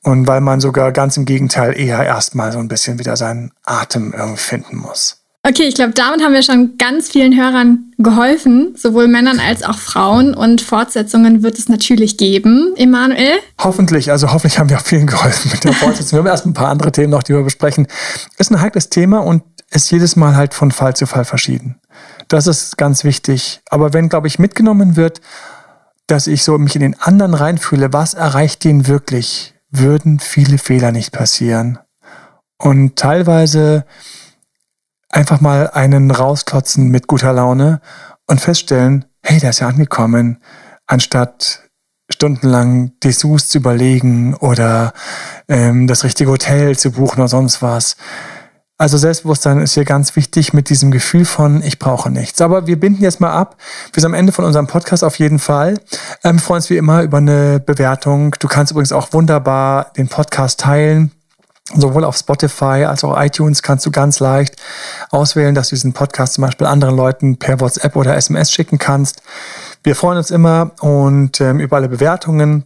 [0.01, 4.13] Und weil man sogar ganz im Gegenteil eher erstmal so ein bisschen wieder seinen Atem
[4.13, 5.18] irgendwie finden muss.
[5.49, 9.79] Okay, ich glaube, damit haben wir schon ganz vielen Hörern geholfen, sowohl Männern als auch
[9.79, 10.35] Frauen.
[10.35, 12.75] Und Fortsetzungen wird es natürlich geben.
[12.75, 13.31] Emanuel?
[13.57, 16.17] Hoffentlich, also hoffentlich haben wir auch vielen geholfen mit der Fortsetzung.
[16.17, 17.87] wir haben erst ein paar andere Themen noch, die wir besprechen.
[18.37, 19.41] Ist ein heikles Thema und
[19.71, 21.79] ist jedes Mal halt von Fall zu Fall verschieden.
[22.27, 23.61] Das ist ganz wichtig.
[23.71, 25.19] Aber wenn, glaube ich, mitgenommen wird,
[26.05, 30.91] dass ich so mich in den anderen reinfühle, was erreicht den wirklich, würden viele Fehler
[30.91, 31.79] nicht passieren.
[32.59, 33.85] Und teilweise
[35.09, 37.81] einfach mal einen rausklotzen mit guter Laune
[38.27, 40.37] und feststellen, hey, der ist ja angekommen,
[40.87, 41.63] anstatt
[42.11, 44.93] stundenlang Dessous zu überlegen oder
[45.47, 47.97] ähm, das richtige Hotel zu buchen oder sonst was.
[48.77, 52.39] Also Selbstbewusstsein ist hier ganz wichtig mit diesem Gefühl von, ich brauche nichts.
[52.39, 53.57] Aber wir binden jetzt mal ab.
[53.91, 55.77] Wir sind am Ende von unserem Podcast auf jeden Fall.
[56.23, 58.35] Ähm, wir freuen uns wie immer über eine Bewertung.
[58.39, 61.11] Du kannst übrigens auch wunderbar den Podcast teilen
[61.75, 64.55] Sowohl auf Spotify als auch iTunes kannst du ganz leicht
[65.11, 69.21] auswählen, dass du diesen Podcast zum Beispiel anderen Leuten per WhatsApp oder SMS schicken kannst.
[69.83, 72.65] Wir freuen uns immer und ähm, über alle Bewertungen.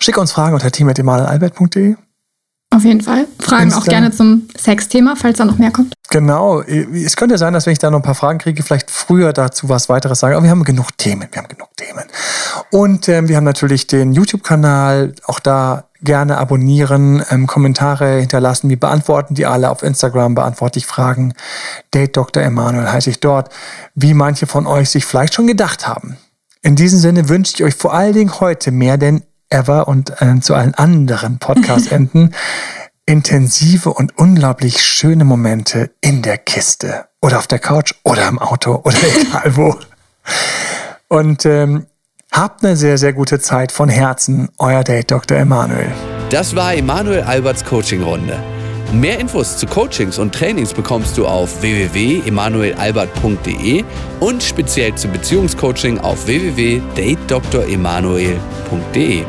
[0.00, 1.96] Schick uns Fragen unter team.emanuelalbert.de.
[2.70, 3.26] Auf jeden Fall.
[3.38, 3.80] Fragen Insta.
[3.80, 5.94] auch gerne zum Sexthema, falls da noch mehr kommt.
[6.10, 6.60] Genau.
[6.60, 9.70] Es könnte sein, dass wenn ich da noch ein paar Fragen kriege, vielleicht früher dazu
[9.70, 10.36] was weiteres sage.
[10.36, 11.28] Aber wir haben genug Themen.
[11.30, 12.04] Wir haben genug Themen.
[12.70, 15.14] Und ähm, wir haben natürlich den YouTube-Kanal.
[15.24, 18.68] Auch da gerne abonnieren, ähm, Kommentare hinterlassen.
[18.68, 21.34] Wir beantworten die alle auf Instagram, beantworte ich Fragen.
[21.92, 22.42] Date Dr.
[22.42, 23.50] Emanuel heiße ich dort,
[23.94, 26.16] wie manche von euch sich vielleicht schon gedacht haben.
[26.62, 30.40] In diesem Sinne wünsche ich euch vor allen Dingen heute mehr denn ever und äh,
[30.40, 32.34] zu allen anderen Podcast-Enden
[33.06, 38.82] intensive und unglaublich schöne Momente in der Kiste oder auf der Couch oder im Auto
[38.84, 39.76] oder egal wo.
[41.08, 41.86] Und ähm,
[42.32, 44.50] habt eine sehr, sehr gute Zeit von Herzen.
[44.58, 45.38] Euer Date Dr.
[45.38, 45.90] Emanuel.
[46.30, 48.38] Das war Emanuel Alberts Coaching-Runde.
[48.92, 53.84] Mehr Infos zu Coachings und Trainings bekommst du auf www.emanuelalbert.de
[54.20, 59.24] und speziell zum Beziehungscoaching auf www.datedremanuel.de.